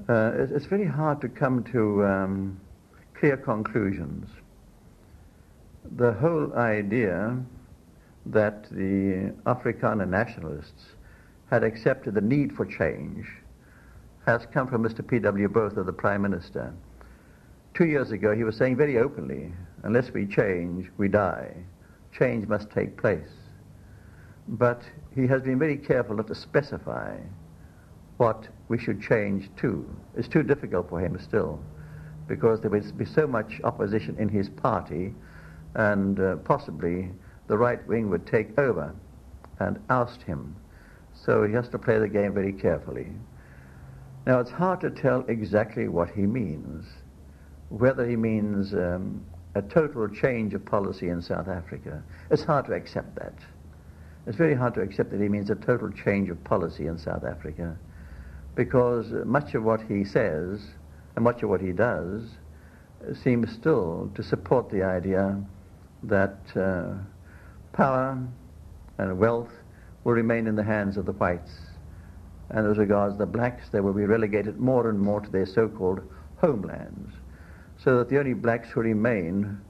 Uh, 0.09 0.33
it's, 0.35 0.53
it's, 0.53 0.67
very 0.67 0.87
hard 0.87 1.21
to 1.21 1.29
come 1.29 1.63
to 1.73 2.05
um, 2.05 2.61
clear 3.15 3.37
conclusions. 3.37 4.29
The 5.97 6.13
whole 6.13 6.53
idea 6.55 7.39
that 8.27 8.69
the 8.71 9.33
Afrikaner 9.47 10.09
nationalists 10.09 10.87
had 11.51 11.63
accepted 11.63 12.15
the 12.15 12.21
need 12.21 12.53
for 12.53 12.67
change 12.67 13.27
has 14.27 14.47
come 14.53 14.67
from 14.67 14.83
Mr. 14.83 15.07
P.W. 15.07 15.49
Botha, 15.49 15.85
the 15.85 15.93
Prime 15.93 16.23
Minister. 16.23 16.75
Two 17.75 17.85
years 17.85 18.11
ago, 18.11 18.35
he 18.35 18.43
was 18.43 18.57
saying 18.57 18.77
very 18.77 18.99
openly, 18.99 19.53
unless 19.83 20.11
we 20.11 20.27
change, 20.27 20.91
we 20.97 21.09
die 21.09 21.55
change 22.17 22.47
must 22.49 22.71
take 22.71 22.97
place. 22.97 23.29
But 24.49 24.83
he 25.15 25.27
has 25.27 25.43
been 25.43 25.59
very 25.59 25.77
careful 25.77 26.17
not 26.17 26.27
to 26.29 26.35
specify 26.35 27.17
what 28.17 28.49
we 28.69 28.79
should 28.79 29.03
change 29.03 29.51
to. 29.57 29.85
It's 30.17 30.29
too 30.29 30.43
difficult 30.43 30.89
for 30.89 31.01
him 31.01 31.19
still, 31.19 31.59
because 32.29 32.61
there 32.61 32.71
will 32.71 32.93
be 32.93 33.05
so 33.05 33.27
much 33.27 33.61
opposition 33.65 34.17
in 34.19 34.29
his 34.29 34.49
party, 34.49 35.15
and 35.75 36.21
uh, 36.21 36.37
possibly 36.37 37.11
the 37.49 37.59
right 37.59 37.85
wing 37.89 38.11
would 38.11 38.27
take 38.27 38.57
over 38.59 38.95
and 39.59 39.79
oust 39.91 40.23
him. 40.23 40.55
So 41.15 41.45
he 41.45 41.53
has 41.55 41.69
to 41.69 41.79
play 41.79 41.99
the 41.99 42.09
game 42.09 42.33
very 42.35 42.53
carefully. 42.53 43.09
Now, 44.27 44.41
it's 44.41 44.51
hard 44.51 44.81
to 44.81 44.91
tell 44.91 45.25
exactly 45.29 45.89
what 45.89 46.11
he 46.11 46.23
means, 46.23 46.87
whether 47.69 48.09
he 48.09 48.17
means 48.17 48.73
um, 48.73 49.25
a 49.55 49.63
total 49.63 50.09
change 50.09 50.55
of 50.55 50.65
policy 50.65 51.09
in 51.09 51.23
South 51.23 51.49
Africa. 51.49 52.03
It's 52.31 52.45
hard 52.45 52.67
to 52.67 52.73
accept 52.73 53.15
that. 53.17 53.35
It's 54.27 54.37
very 54.37 54.55
hard 54.55 54.75
to 54.75 54.81
accept 54.81 55.11
that 55.11 55.21
he 55.21 55.29
means 55.29 55.51
a 55.51 55.55
total 55.55 55.91
change 55.91 56.31
of 56.31 56.43
policy 56.45 56.87
in 56.87 56.99
South 56.99 57.25
Africa 57.25 57.77
because 58.55 59.11
much 59.25 59.55
of 59.55 59.65
what 59.65 59.83
he 59.83 60.05
says 60.05 60.61
and 61.15 61.25
much 61.25 61.43
of 61.43 61.51
what 61.51 61.61
he 61.61 61.73
does 61.73 62.31
seems 63.23 63.53
still 63.53 64.11
to 64.15 64.23
support 64.23 64.71
the 64.71 64.83
idea 64.83 65.39
that 66.05 66.39
uh, 66.57 66.95
power 67.73 68.19
and 68.99 69.19
wealth 69.19 69.53
will 70.05 70.13
remain 70.13 70.47
in 70.47 70.57
the 70.57 70.63
hands 70.65 70.97
of 70.97 71.07
the 71.07 71.13
whites. 71.13 71.53
And 72.51 72.67
as 72.67 72.79
regards 72.79 73.19
the 73.19 73.27
blacks, 73.27 73.69
they 73.71 73.81
will 73.81 73.93
be 73.93 74.05
relegated 74.05 74.59
more 74.59 74.89
and 74.89 74.99
more 74.99 75.21
to 75.21 75.31
their 75.31 75.47
so-called 75.47 76.01
homelands, 76.37 77.13
so 77.85 77.99
that 77.99 78.09
the 78.09 78.19
only 78.19 78.33
blacks 78.33 78.71
who 78.71 78.81
remain 78.81 79.61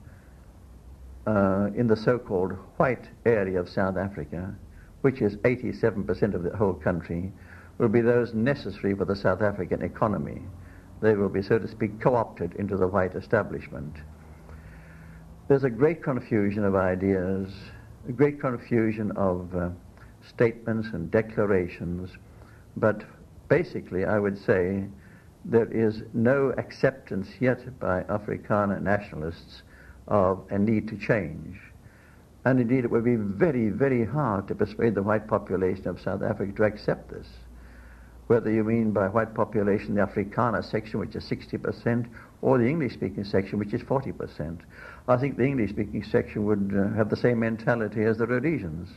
uh, 1.26 1.68
in 1.74 1.88
the 1.88 1.96
so-called 1.96 2.52
white 2.76 3.08
area 3.26 3.58
of 3.58 3.68
South 3.68 3.96
Africa, 3.96 4.54
which 5.00 5.20
is 5.20 5.36
87% 5.38 6.34
of 6.34 6.44
the 6.44 6.56
whole 6.56 6.74
country, 6.74 7.32
will 7.78 7.88
be 7.88 8.00
those 8.00 8.32
necessary 8.32 8.94
for 8.94 9.04
the 9.04 9.16
South 9.16 9.42
African 9.42 9.82
economy. 9.82 10.42
They 11.02 11.14
will 11.14 11.28
be, 11.28 11.42
so 11.42 11.58
to 11.58 11.66
speak, 11.66 12.00
co-opted 12.00 12.54
into 12.54 12.76
the 12.76 12.86
white 12.86 13.16
establishment. 13.16 13.96
There's 15.48 15.64
a 15.64 15.70
great 15.70 16.02
confusion 16.02 16.64
of 16.64 16.76
ideas, 16.76 17.52
a 18.08 18.12
great 18.12 18.40
confusion 18.40 19.10
of 19.16 19.54
uh, 19.56 19.70
statements 20.26 20.88
and 20.92 21.10
declarations, 21.10 22.10
but 22.76 23.02
basically 23.48 24.04
I 24.04 24.20
would 24.20 24.38
say 24.38 24.84
there 25.44 25.70
is 25.70 26.02
no 26.12 26.54
acceptance 26.56 27.28
yet 27.40 27.78
by 27.78 28.02
Afrikaner 28.04 28.80
nationalists 28.80 29.62
of 30.08 30.44
a 30.50 30.58
need 30.58 30.88
to 30.88 30.96
change. 30.96 31.58
And 32.44 32.60
indeed, 32.60 32.84
it 32.84 32.90
would 32.90 33.04
be 33.04 33.16
very, 33.16 33.70
very 33.70 34.04
hard 34.04 34.48
to 34.48 34.54
persuade 34.54 34.94
the 34.94 35.02
white 35.02 35.26
population 35.26 35.88
of 35.88 36.00
South 36.00 36.22
Africa 36.22 36.52
to 36.56 36.64
accept 36.64 37.10
this. 37.10 37.26
Whether 38.26 38.50
you 38.50 38.64
mean 38.64 38.92
by 38.92 39.08
white 39.08 39.34
population 39.34 39.94
the 39.94 40.06
Afrikaner 40.06 40.64
section, 40.64 40.98
which 41.00 41.14
is 41.14 41.24
60%, 41.24 42.06
or 42.42 42.58
the 42.58 42.68
English 42.68 42.94
speaking 42.94 43.24
section, 43.24 43.58
which 43.58 43.72
is 43.72 43.82
40%. 43.82 44.60
I 45.08 45.16
think 45.16 45.36
the 45.36 45.44
English 45.44 45.70
speaking 45.70 46.02
section 46.02 46.44
would 46.44 46.72
uh, 46.74 46.94
have 46.96 47.10
the 47.10 47.16
same 47.16 47.40
mentality 47.40 48.02
as 48.04 48.18
the 48.18 48.26
Rhodesians. 48.26 48.90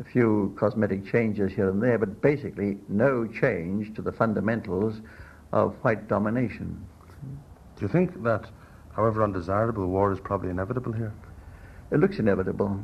A 0.00 0.04
few 0.04 0.54
cosmetic 0.58 1.04
changes 1.06 1.52
here 1.52 1.68
and 1.68 1.82
there, 1.82 1.98
but 1.98 2.22
basically 2.22 2.78
no 2.88 3.26
change 3.26 3.94
to 3.96 4.02
the 4.02 4.12
fundamentals 4.12 5.00
of 5.52 5.74
white 5.82 6.08
domination. 6.08 6.86
Do 7.76 7.82
you 7.82 7.88
think 7.88 8.22
that 8.22 8.46
however 8.94 9.22
undesirable, 9.22 9.86
war 9.86 10.12
is 10.12 10.20
probably 10.20 10.50
inevitable 10.50 10.92
here? 10.92 11.12
It 11.90 12.00
looks 12.00 12.18
inevitable. 12.18 12.80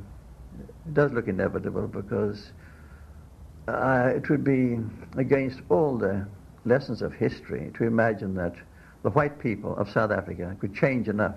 It 0.87 0.95
does 0.95 1.13
look 1.13 1.29
inevitable 1.29 1.89
because 1.89 2.53
uh, 3.69 4.13
it 4.15 4.29
would 4.31 4.45
be 4.45 4.79
against 5.17 5.61
all 5.69 5.99
the 5.99 6.27
lessons 6.65 7.03
of 7.03 7.13
history 7.13 7.71
to 7.77 7.85
imagine 7.85 8.35
that 8.35 8.55
the 9.03 9.11
white 9.11 9.39
people 9.39 9.77
of 9.77 9.91
South 9.91 10.11
Africa 10.11 10.57
could 10.61 10.75
change 10.75 11.09
enough, 11.09 11.37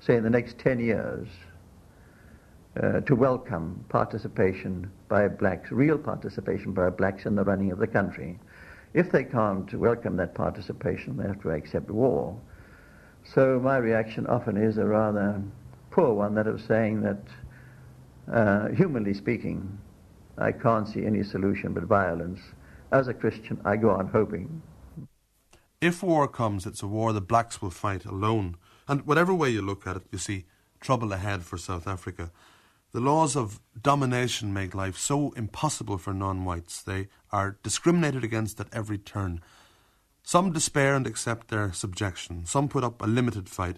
say 0.00 0.16
in 0.16 0.22
the 0.22 0.30
next 0.30 0.58
10 0.58 0.80
years, 0.80 1.28
uh, 2.82 3.00
to 3.00 3.14
welcome 3.14 3.82
participation 3.88 4.90
by 5.08 5.28
blacks, 5.28 5.70
real 5.70 5.96
participation 5.96 6.72
by 6.72 6.90
blacks 6.90 7.24
in 7.24 7.34
the 7.34 7.44
running 7.44 7.72
of 7.72 7.78
the 7.78 7.86
country. 7.86 8.38
If 8.96 9.12
they 9.12 9.24
can't 9.24 9.70
welcome 9.74 10.16
that 10.16 10.34
participation, 10.34 11.18
they 11.18 11.24
have 11.24 11.42
to 11.42 11.50
accept 11.50 11.90
war. 11.90 12.34
So 13.34 13.60
my 13.62 13.76
reaction 13.76 14.26
often 14.26 14.56
is 14.56 14.78
a 14.78 14.86
rather 14.86 15.42
poor 15.90 16.14
one, 16.14 16.34
that 16.36 16.46
of 16.46 16.62
saying 16.62 17.02
that, 17.02 17.22
uh, 18.32 18.68
humanly 18.68 19.12
speaking, 19.12 19.78
I 20.38 20.50
can't 20.50 20.88
see 20.88 21.04
any 21.04 21.22
solution 21.22 21.74
but 21.74 21.82
violence. 21.82 22.40
As 22.90 23.06
a 23.08 23.12
Christian, 23.12 23.60
I 23.66 23.76
go 23.76 23.90
on 23.90 24.08
hoping. 24.08 24.62
If 25.82 26.02
war 26.02 26.26
comes, 26.26 26.64
it's 26.64 26.82
a 26.82 26.86
war 26.86 27.12
the 27.12 27.20
blacks 27.20 27.60
will 27.60 27.70
fight 27.70 28.06
alone. 28.06 28.56
And 28.88 29.06
whatever 29.06 29.34
way 29.34 29.50
you 29.50 29.60
look 29.60 29.86
at 29.86 29.96
it, 29.96 30.04
you 30.10 30.16
see 30.16 30.46
trouble 30.80 31.12
ahead 31.12 31.42
for 31.42 31.58
South 31.58 31.86
Africa. 31.86 32.30
The 32.96 33.02
laws 33.02 33.36
of 33.36 33.60
domination 33.78 34.54
make 34.54 34.74
life 34.74 34.96
so 34.96 35.32
impossible 35.32 35.98
for 35.98 36.14
non 36.14 36.46
whites. 36.46 36.80
They 36.80 37.08
are 37.30 37.58
discriminated 37.62 38.24
against 38.24 38.58
at 38.58 38.72
every 38.72 38.96
turn. 38.96 39.42
Some 40.22 40.50
despair 40.50 40.94
and 40.94 41.06
accept 41.06 41.48
their 41.48 41.74
subjection. 41.74 42.46
Some 42.46 42.68
put 42.68 42.84
up 42.84 43.02
a 43.02 43.06
limited 43.06 43.50
fight. 43.50 43.76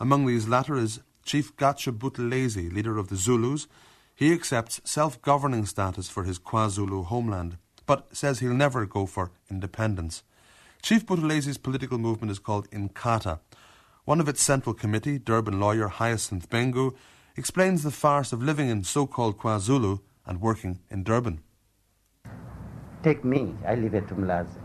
Among 0.00 0.26
these 0.26 0.48
latter 0.48 0.74
is 0.74 0.98
Chief 1.24 1.56
Gatsha 1.56 1.96
Buthelezi, 1.96 2.72
leader 2.72 2.98
of 2.98 3.06
the 3.06 3.14
Zulus. 3.14 3.68
He 4.12 4.32
accepts 4.32 4.80
self 4.82 5.22
governing 5.22 5.64
status 5.64 6.10
for 6.10 6.24
his 6.24 6.40
KwaZulu 6.40 7.04
homeland, 7.04 7.58
but 7.86 8.08
says 8.16 8.40
he'll 8.40 8.54
never 8.54 8.86
go 8.86 9.06
for 9.06 9.30
independence. 9.48 10.24
Chief 10.82 11.06
Buthelezi's 11.06 11.58
political 11.58 11.98
movement 11.98 12.32
is 12.32 12.40
called 12.40 12.68
Inkatha. 12.72 13.38
One 14.04 14.18
of 14.18 14.28
its 14.28 14.42
central 14.42 14.74
committee, 14.74 15.20
Durban 15.20 15.60
lawyer 15.60 15.86
Hyacinth 15.86 16.50
Bengu, 16.50 16.96
explains 17.38 17.82
the 17.82 17.90
farce 17.90 18.32
of 18.32 18.42
living 18.42 18.68
in 18.68 18.84
so 18.84 19.06
called 19.06 19.38
KwaZulu 19.38 20.00
and 20.26 20.40
working 20.40 20.80
in 20.90 21.04
Durban. 21.04 21.40
Take 23.02 23.24
me, 23.24 23.54
I 23.66 23.76
live 23.76 23.94
at 23.94 24.08
Umlazi 24.08 24.58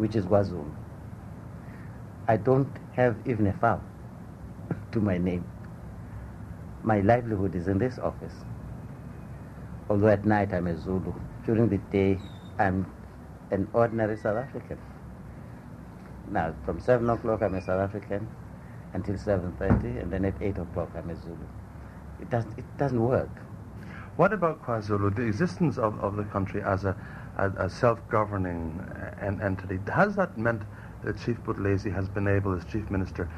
which 0.00 0.16
is 0.16 0.24
KwaZulu. 0.24 0.74
I 2.26 2.38
don't 2.38 2.74
have 2.92 3.16
even 3.26 3.46
a 3.48 3.52
file 3.52 3.84
to 4.92 5.00
my 5.00 5.18
name. 5.18 5.44
My 6.82 7.00
livelihood 7.00 7.54
is 7.54 7.68
in 7.68 7.78
this 7.78 7.98
office. 7.98 8.32
Although 9.90 10.08
at 10.08 10.24
night 10.24 10.54
I'm 10.54 10.68
a 10.68 10.76
Zulu, 10.78 11.12
during 11.44 11.68
the 11.68 11.78
day 11.92 12.18
I'm 12.58 12.90
an 13.50 13.68
ordinary 13.74 14.16
South 14.16 14.38
African. 14.38 14.78
Now, 16.30 16.54
from 16.64 16.80
7 16.80 17.10
o'clock 17.10 17.42
I'm 17.42 17.54
a 17.56 17.60
South 17.60 17.80
African 17.80 18.26
until 18.94 19.16
7.30, 19.16 20.02
and 20.02 20.10
then 20.10 20.24
at 20.24 20.40
8 20.40 20.58
o'clock 20.58 20.90
I'm 20.96 21.10
a 21.10 21.16
Zulu. 21.16 21.36
It 22.20 22.30
doesn't, 22.30 22.58
it 22.58 22.64
doesn't 22.78 23.02
work. 23.02 23.30
What 24.16 24.32
about 24.32 24.62
KwaZulu, 24.64 25.16
the 25.16 25.22
existence 25.22 25.78
of, 25.78 25.98
of 26.00 26.16
the 26.16 26.24
country 26.24 26.62
as 26.62 26.84
a 26.84 26.96
a, 27.40 27.50
a 27.66 27.70
self-governing 27.70 28.80
uh, 28.80 29.38
entity. 29.42 29.78
Has 29.90 30.16
that 30.16 30.36
meant 30.36 30.62
that 31.02 31.18
Chief 31.18 31.42
Buthelezi 31.42 31.92
has 31.92 32.08
been 32.08 32.28
able, 32.28 32.54
as 32.54 32.64
Chief 32.64 32.90
Minister, 32.90 33.28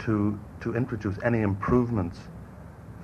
to, 0.00 0.38
to 0.60 0.74
introduce 0.74 1.16
any 1.22 1.40
improvements 1.40 2.18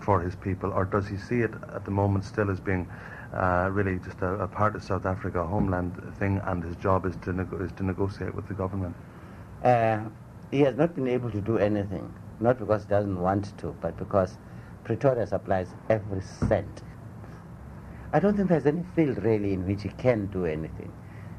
for 0.01 0.21
his 0.21 0.35
people, 0.35 0.73
or 0.73 0.85
does 0.85 1.07
he 1.07 1.17
see 1.17 1.41
it 1.41 1.53
at 1.75 1.85
the 1.85 1.91
moment 1.91 2.25
still 2.25 2.51
as 2.51 2.61
being 2.61 2.89
uh, 3.35 3.69
really 3.73 3.99
just 3.99 4.21
a, 4.23 4.35
a, 4.35 4.49
part 4.49 4.75
of 4.75 4.83
South 4.83 5.05
Africa, 5.07 5.41
a 5.41 5.47
homeland 5.47 5.93
thing, 6.19 6.41
and 6.47 6.65
his 6.65 6.77
job 6.77 7.05
is 7.05 7.15
to, 7.23 7.33
nego- 7.33 7.63
is 7.63 7.73
to 7.73 7.83
negotiate 7.85 8.35
with 8.35 8.49
the 8.49 8.55
government? 8.55 8.95
Uh, 9.63 10.01
he 10.51 10.61
has 10.61 10.77
not 10.77 10.95
been 10.95 11.09
able 11.09 11.31
to 11.31 11.41
do 11.41 11.59
anything, 11.59 12.13
not 12.41 12.59
because 12.59 12.85
he 12.85 12.89
doesn't 12.89 13.21
want 13.21 13.57
to, 13.59 13.77
but 13.81 13.97
because 13.99 14.39
Pretoria 14.89 15.27
supplies 15.27 15.69
every 15.91 16.23
cent 16.23 16.83
I 18.11 18.21
don't 18.21 18.35
think 18.35 18.49
there's 18.49 18.65
any 18.65 18.83
field 18.97 19.23
really 19.23 19.53
in 19.53 19.67
which 19.67 19.83
he 19.83 19.91
can 19.91 20.27
do 20.27 20.47
anything 20.47 20.91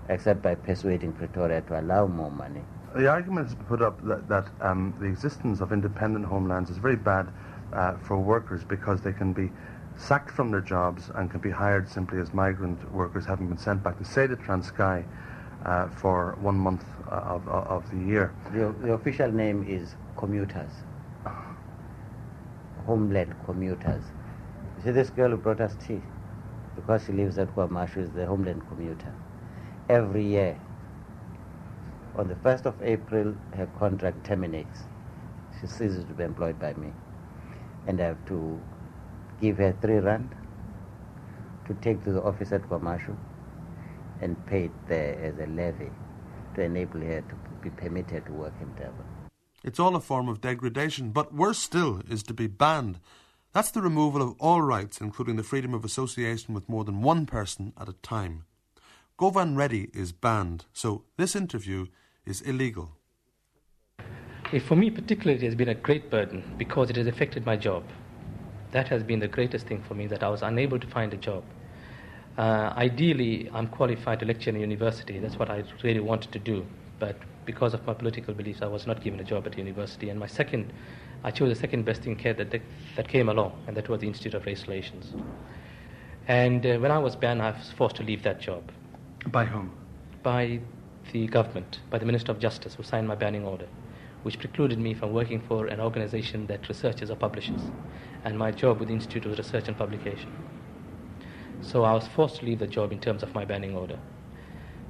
except 0.07 0.43
by 0.43 0.53
persuading 0.53 1.13
Pretoria 1.13 1.61
to 1.61 1.79
allow 1.79 2.05
more 2.05 2.29
money. 2.29 2.61
The 2.95 3.07
argument 3.07 3.47
is 3.47 3.55
put 3.67 3.81
up 3.81 4.05
that, 4.05 4.27
that 4.29 4.47
um, 4.61 4.93
the 4.99 5.07
existence 5.07 5.61
of 5.61 5.71
independent 5.71 6.25
homelands 6.25 6.69
is 6.69 6.77
very 6.77 6.95
bad 6.95 7.27
uh, 7.73 7.97
for 7.97 8.17
workers 8.17 8.63
because 8.63 9.01
they 9.01 9.13
can 9.13 9.33
be 9.33 9.49
sacked 9.97 10.29
from 10.29 10.51
their 10.51 10.61
jobs 10.61 11.09
and 11.15 11.31
can 11.31 11.39
be 11.39 11.49
hired 11.49 11.89
simply 11.89 12.19
as 12.19 12.33
migrant 12.33 12.79
workers 12.93 13.25
having 13.25 13.47
been 13.47 13.57
sent 13.57 13.81
back 13.83 13.97
to, 13.97 14.05
say, 14.05 14.27
the 14.27 14.37
Transkei 14.37 15.03
uh, 15.65 15.87
for 15.89 16.37
one 16.39 16.55
month 16.55 16.85
uh, 17.11 17.15
of, 17.15 17.47
of 17.47 17.89
the 17.89 17.97
year. 18.05 18.33
The, 18.53 18.73
the 18.81 18.93
official 18.93 19.31
name 19.31 19.65
is 19.67 19.95
commuters, 20.17 20.71
homeland 22.85 23.35
commuters. 23.45 24.03
You 24.77 24.83
see 24.85 24.91
this 24.91 25.09
girl 25.09 25.31
who 25.31 25.37
brought 25.37 25.61
us 25.61 25.75
tea? 25.87 26.01
because 26.79 27.05
she 27.05 27.13
lives 27.13 27.37
at 27.37 27.53
KwaMashu, 27.55 27.97
is 27.97 28.11
the 28.11 28.25
homeland 28.25 28.61
commuter. 28.69 29.13
Every 29.89 30.23
year, 30.25 30.57
on 32.15 32.27
the 32.29 32.35
1st 32.35 32.65
of 32.65 32.81
April, 32.81 33.35
her 33.55 33.67
contract 33.79 34.25
terminates. 34.25 34.83
She 35.59 35.67
ceases 35.67 36.05
to 36.05 36.13
be 36.13 36.23
employed 36.23 36.59
by 36.59 36.73
me. 36.75 36.93
And 37.87 37.99
I 38.01 38.05
have 38.05 38.25
to 38.27 38.61
give 39.41 39.57
her 39.57 39.75
three 39.81 39.99
rand 39.99 40.35
to 41.67 41.73
take 41.75 42.03
to 42.05 42.13
the 42.13 42.23
office 42.23 42.51
at 42.53 42.63
KwaMashu 42.69 43.15
and 44.21 44.37
pay 44.47 44.65
it 44.65 44.87
there 44.87 45.15
as 45.21 45.37
a 45.39 45.47
levy 45.51 45.91
to 46.55 46.61
enable 46.63 47.01
her 47.01 47.21
to 47.21 47.35
be 47.61 47.69
permitted 47.71 48.25
to 48.27 48.33
work 48.33 48.53
in 48.61 48.73
Durban. 48.75 49.08
It's 49.63 49.79
all 49.79 49.95
a 49.95 50.01
form 50.01 50.29
of 50.29 50.41
degradation, 50.41 51.11
but 51.11 51.33
worse 51.33 51.59
still 51.59 52.01
is 52.09 52.23
to 52.23 52.33
be 52.33 52.47
banned 52.47 52.99
that's 53.51 53.71
the 53.71 53.81
removal 53.81 54.21
of 54.21 54.35
all 54.39 54.61
rights, 54.61 55.01
including 55.01 55.35
the 55.35 55.43
freedom 55.43 55.73
of 55.73 55.83
association 55.83 56.53
with 56.53 56.69
more 56.69 56.83
than 56.83 57.01
one 57.01 57.25
person 57.25 57.73
at 57.79 57.89
a 57.89 57.93
time. 57.93 58.45
Govan 59.17 59.55
Reddy 59.55 59.89
is 59.93 60.11
banned, 60.11 60.65
so 60.71 61.03
this 61.17 61.35
interview 61.35 61.87
is 62.25 62.41
illegal. 62.41 62.91
For 64.67 64.75
me, 64.75 64.91
particularly, 64.91 65.43
it 65.43 65.45
has 65.45 65.55
been 65.55 65.69
a 65.69 65.75
great 65.75 66.11
burden 66.11 66.43
because 66.57 66.89
it 66.89 66.95
has 66.95 67.07
affected 67.07 67.45
my 67.45 67.55
job. 67.55 67.83
That 68.71 68.87
has 68.89 69.01
been 69.01 69.19
the 69.19 69.27
greatest 69.27 69.65
thing 69.65 69.83
for 69.87 69.95
me, 69.95 70.05
that 70.07 70.23
I 70.23 70.29
was 70.29 70.43
unable 70.43 70.79
to 70.79 70.87
find 70.87 71.11
a 71.13 71.17
job. 71.17 71.43
Uh, 72.37 72.71
ideally, 72.77 73.49
I'm 73.51 73.67
qualified 73.67 74.19
to 74.19 74.25
lecture 74.25 74.51
in 74.51 74.57
a 74.57 74.59
university. 74.59 75.17
That's 75.17 75.37
what 75.37 75.49
I 75.49 75.63
really 75.83 75.99
wanted 75.99 76.31
to 76.33 76.39
do. 76.39 76.65
But 76.99 77.17
because 77.49 77.73
of 77.73 77.83
my 77.87 77.95
political 77.95 78.31
beliefs, 78.31 78.61
I 78.61 78.67
was 78.67 78.85
not 78.85 79.01
given 79.01 79.19
a 79.19 79.23
job 79.23 79.47
at 79.47 79.53
the 79.53 79.57
university. 79.57 80.11
And 80.11 80.19
my 80.19 80.27
second, 80.27 80.71
I 81.23 81.31
chose 81.31 81.49
the 81.49 81.59
second 81.59 81.83
best 81.83 82.03
thing 82.03 82.15
that, 82.23 82.61
that 82.95 83.07
came 83.07 83.27
along, 83.27 83.53
and 83.65 83.75
that 83.75 83.89
was 83.89 84.01
the 84.01 84.07
Institute 84.07 84.35
of 84.35 84.45
Race 84.45 84.67
Relations. 84.67 85.15
And 86.27 86.63
uh, 86.63 86.77
when 86.77 86.91
I 86.91 86.99
was 86.99 87.15
banned, 87.15 87.41
I 87.41 87.49
was 87.49 87.71
forced 87.71 87.95
to 87.95 88.03
leave 88.03 88.21
that 88.21 88.39
job. 88.39 88.71
By 89.31 89.45
whom? 89.45 89.71
By 90.21 90.59
the 91.11 91.25
government, 91.25 91.79
by 91.89 91.97
the 91.97 92.05
Minister 92.05 92.31
of 92.31 92.37
Justice, 92.37 92.75
who 92.75 92.83
signed 92.83 93.07
my 93.07 93.15
banning 93.15 93.45
order, 93.45 93.67
which 94.21 94.37
precluded 94.37 94.77
me 94.77 94.93
from 94.93 95.11
working 95.11 95.41
for 95.41 95.65
an 95.65 95.79
organization 95.79 96.45
that 96.45 96.69
researches 96.69 97.09
or 97.09 97.15
publishes. 97.15 97.63
And 98.25 98.37
my 98.37 98.51
job 98.51 98.77
with 98.77 98.89
the 98.89 98.93
Institute 98.93 99.25
was 99.25 99.39
research 99.39 99.67
and 99.67 99.75
publication. 99.75 100.31
So 101.61 101.83
I 101.83 101.93
was 101.93 102.05
forced 102.09 102.35
to 102.41 102.45
leave 102.45 102.59
the 102.59 102.67
job 102.67 102.91
in 102.91 102.99
terms 102.99 103.23
of 103.23 103.33
my 103.33 103.43
banning 103.43 103.75
order. 103.75 103.97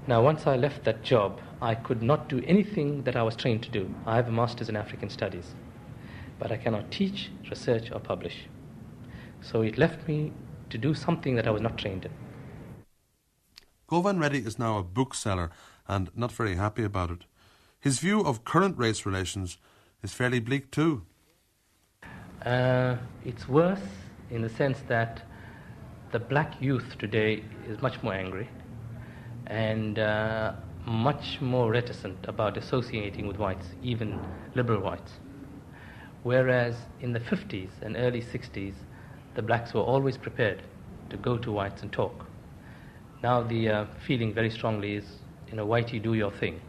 Now, 0.10 0.24
once 0.24 0.48
I 0.48 0.56
left 0.56 0.86
that 0.86 1.04
job, 1.04 1.40
I 1.62 1.76
could 1.76 2.02
not 2.02 2.30
do 2.30 2.42
anything 2.48 3.04
that 3.04 3.16
I 3.16 3.22
was 3.22 3.36
trained 3.36 3.62
to 3.62 3.70
do. 3.70 3.94
I 4.08 4.16
have 4.16 4.28
a 4.28 4.32
master's 4.32 4.68
in 4.68 4.76
African 4.76 5.08
studies, 5.08 5.54
but 6.40 6.52
I 6.52 6.58
cannot 6.58 6.90
teach, 6.90 7.30
research, 7.48 7.92
or 7.92 8.00
publish. 8.00 8.48
So 9.42 9.62
it 9.62 9.78
left 9.78 10.08
me 10.08 10.32
to 10.72 10.80
do 10.80 10.96
something 10.96 11.36
that 11.36 11.46
I 11.46 11.52
was 11.52 11.62
not 11.62 11.78
trained 11.78 12.06
in. 12.06 12.12
Govan 13.86 14.18
Reddy 14.18 14.40
is 14.40 14.58
now 14.58 14.80
a 14.80 14.84
bookseller 14.84 15.52
and 15.88 16.10
not 16.16 16.32
very 16.32 16.56
happy 16.56 16.84
about 16.84 17.12
it. 17.12 17.26
His 17.80 18.00
view 18.00 18.22
of 18.22 18.44
current 18.44 18.80
race 18.80 19.06
relations 19.06 19.60
is 20.02 20.12
fairly 20.12 20.40
bleak 20.40 20.72
too. 20.72 21.04
Uh, 22.44 22.96
it's 23.24 23.48
worse 23.48 23.88
in 24.32 24.42
the 24.42 24.50
sense 24.50 24.80
that 24.88 25.22
the 26.12 26.18
black 26.18 26.60
youth 26.60 26.98
today 26.98 27.44
is 27.68 27.80
much 27.84 28.02
more 28.02 28.16
angry 28.16 28.50
and 29.50 29.98
uh, 30.00 30.54
much 30.86 31.42
more 31.42 31.72
reticent 31.72 32.18
about 32.28 32.56
associating 32.58 33.28
with 33.28 33.38
whites, 33.38 33.68
even 33.84 34.20
liberal 34.56 34.82
whites. 34.82 35.14
Whereas 36.24 36.76
in 37.02 37.14
the 37.14 37.20
50s 37.20 37.70
and 37.82 37.96
early 37.98 38.22
60s, 38.22 38.74
the 39.36 39.42
blacks 39.42 39.74
were 39.74 39.82
always 39.82 40.18
prepared 40.18 40.62
to 41.10 41.18
go 41.18 41.38
to 41.38 41.52
whites 41.52 41.82
and 41.82 41.92
talk. 41.92 42.26
Now 43.24 43.42
the 43.42 43.70
uh, 43.70 43.86
feeling 44.06 44.34
very 44.34 44.50
strongly 44.50 44.96
is, 44.96 45.06
you 45.50 45.56
know, 45.56 45.66
whitey, 45.66 46.02
do 46.02 46.14
your 46.14 46.32
thing, 46.32 46.60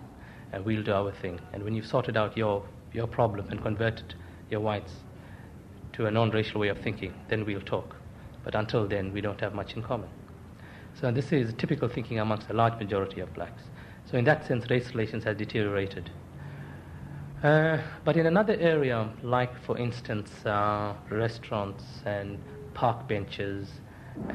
and 0.53 0.64
we'll 0.64 0.83
do 0.83 0.93
our 0.93 1.12
thing. 1.12 1.41
And 1.53 1.62
when 1.62 1.74
you've 1.74 1.87
sorted 1.87 2.16
out 2.16 2.37
your, 2.37 2.62
your 2.93 3.07
problem 3.07 3.49
and 3.51 3.62
converted 3.62 4.14
your 4.51 4.61
whites 4.61 4.93
to 5.95 6.07
a 6.07 6.11
non-racial 6.11 6.61
way 6.61 6.68
of 6.68 6.78
thinking, 6.78 7.12
then 7.28 7.45
we'll 7.45 7.61
talk. 7.61 7.97
But 8.45 8.55
until 8.55 8.87
then, 8.87 9.12
we 9.12 9.20
don't 9.20 9.41
have 9.41 9.55
much 9.55 9.76
in 9.76 9.83
common. 9.83 10.09
So 11.01 11.11
this 11.11 11.33
is 11.33 11.55
typical 11.55 11.89
thinking 11.89 12.19
amongst 12.19 12.51
a 12.51 12.53
large 12.53 12.79
majority 12.79 13.21
of 13.21 13.33
blacks. 13.33 13.63
So 14.05 14.19
in 14.19 14.25
that 14.27 14.47
sense, 14.47 14.69
race 14.69 14.91
relations 14.91 15.25
has 15.25 15.35
deteriorated. 15.35 16.11
Uh, 17.43 17.79
but 18.05 18.19
in 18.19 18.27
another 18.27 18.55
area, 18.61 19.09
like 19.23 19.59
for 19.63 19.79
instance, 19.79 20.31
uh, 20.45 20.93
restaurants 21.09 21.85
and 22.05 22.39
park 22.75 23.09
benches 23.09 23.69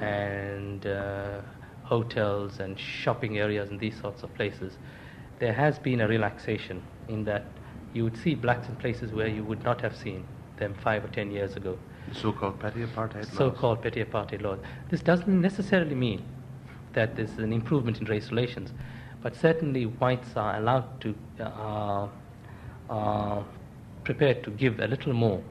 and 0.01 0.88
uh, 0.88 1.41
hotels 1.84 2.59
and 2.59 2.80
shopping 2.80 3.38
areas 3.38 3.70
and 3.70 3.80
these 3.80 3.99
sorts 4.01 4.24
of 4.24 4.34
places, 4.34 4.80
there 5.38 5.53
has 5.53 5.78
been 5.78 6.01
a 6.01 6.07
relaxation 6.07 6.82
in 7.09 7.24
that 7.26 7.45
you 7.93 8.03
would 8.03 8.18
see 8.18 8.34
blacks 8.34 8.68
in 8.68 8.76
places 8.78 9.11
where 9.11 9.28
you 9.28 9.43
would 9.43 9.63
not 9.63 9.82
have 9.82 9.95
seen 9.95 10.26
them 10.57 10.74
five 10.84 11.05
or 11.05 11.09
ten 11.09 11.30
years 11.30 11.55
ago. 11.55 11.78
The 12.09 12.16
so-called 12.16 12.59
petty 12.59 12.86
apartheid 12.86 13.26
laws. 13.26 13.38
So-called 13.38 13.84
petty 13.84 14.03
apartheid 14.03 14.41
laws. 14.41 14.59
This 14.89 15.01
doesn't 15.01 15.41
necessarily 15.41 15.95
mean 15.95 16.24
that 16.95 17.15
there's 17.15 17.37
an 17.37 17.53
improvement 17.53 17.99
in 17.99 18.05
race 18.05 18.29
relations, 18.31 18.71
but 19.21 19.35
certainly 19.35 19.85
whites 19.85 20.35
are 20.35 20.57
allowed 20.57 21.01
to, 21.01 21.15
uh, 21.39 22.07
uh, 22.89 23.43
prepared 24.03 24.43
to 24.43 24.51
give 24.51 24.79
a 24.79 24.87
little 24.87 25.13
more 25.13 25.41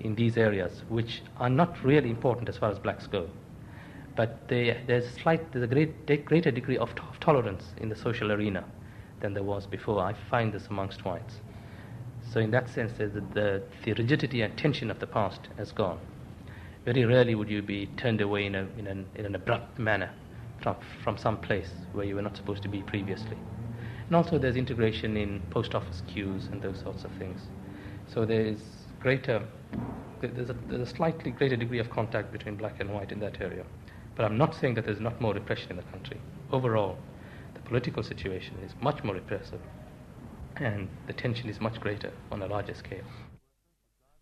in 0.00 0.14
these 0.14 0.36
areas, 0.36 0.82
which 0.88 1.22
are 1.38 1.48
not 1.48 1.82
really 1.82 2.10
important 2.10 2.48
as 2.48 2.56
far 2.56 2.70
as 2.70 2.78
blacks 2.78 3.06
go. 3.06 3.28
But 4.14 4.48
they, 4.48 4.80
there's, 4.86 5.08
slight, 5.22 5.52
there's 5.52 5.64
a 5.64 5.66
great, 5.66 6.24
greater 6.24 6.50
degree 6.50 6.78
of, 6.78 6.90
of 6.90 7.20
tolerance 7.20 7.64
in 7.78 7.88
the 7.88 7.96
social 7.96 8.32
arena 8.32 8.64
than 9.20 9.34
there 9.34 9.42
was 9.42 9.66
before. 9.66 10.02
I 10.02 10.14
find 10.30 10.52
this 10.52 10.66
amongst 10.68 11.04
whites. 11.04 11.40
So 12.32 12.40
in 12.40 12.50
that 12.50 12.68
sense, 12.70 12.92
the, 12.98 13.08
the, 13.34 13.62
the, 13.84 13.92
rigidity 13.92 14.42
and 14.42 14.56
tension 14.56 14.90
of 14.90 14.98
the 14.98 15.06
past 15.06 15.40
has 15.58 15.72
gone. 15.72 15.98
Very 16.84 17.04
rarely 17.04 17.34
would 17.34 17.50
you 17.50 17.62
be 17.62 17.86
turned 17.96 18.20
away 18.20 18.46
in, 18.46 18.54
a, 18.54 18.66
in, 18.78 18.86
an, 18.86 19.06
in 19.14 19.26
an 19.26 19.34
abrupt 19.34 19.78
manner 19.78 20.10
from, 20.66 20.76
from 21.04 21.16
some 21.16 21.36
place 21.36 21.70
where 21.92 22.04
you 22.04 22.16
were 22.16 22.22
not 22.22 22.36
supposed 22.36 22.62
to 22.62 22.68
be 22.68 22.82
previously. 22.82 23.36
And 24.08 24.16
also 24.16 24.36
there's 24.36 24.56
integration 24.56 25.16
in 25.16 25.40
post 25.50 25.76
office 25.76 26.02
queues 26.08 26.48
and 26.50 26.60
those 26.60 26.80
sorts 26.80 27.04
of 27.04 27.12
things. 27.12 27.40
So 28.12 28.24
there's 28.24 28.58
greater, 29.00 29.42
there's 30.20 30.50
a, 30.50 30.56
there's 30.68 30.88
a 30.88 30.92
slightly 30.92 31.30
greater 31.30 31.56
degree 31.56 31.78
of 31.78 31.88
contact 31.90 32.32
between 32.32 32.56
black 32.56 32.80
and 32.80 32.92
white 32.92 33.12
in 33.12 33.20
that 33.20 33.40
area. 33.40 33.64
But 34.16 34.24
I'm 34.24 34.36
not 34.36 34.56
saying 34.56 34.74
that 34.74 34.86
there's 34.86 35.00
not 35.00 35.20
more 35.20 35.34
repression 35.34 35.70
in 35.70 35.76
the 35.76 35.82
country. 35.84 36.20
Overall, 36.50 36.98
the 37.54 37.60
political 37.60 38.02
situation 38.02 38.56
is 38.64 38.72
much 38.80 39.04
more 39.04 39.14
repressive 39.14 39.60
and 40.56 40.88
the 41.06 41.12
tension 41.12 41.48
is 41.48 41.60
much 41.60 41.80
greater 41.80 42.10
on 42.32 42.42
a 42.42 42.46
larger 42.46 42.74
scale. 42.74 43.04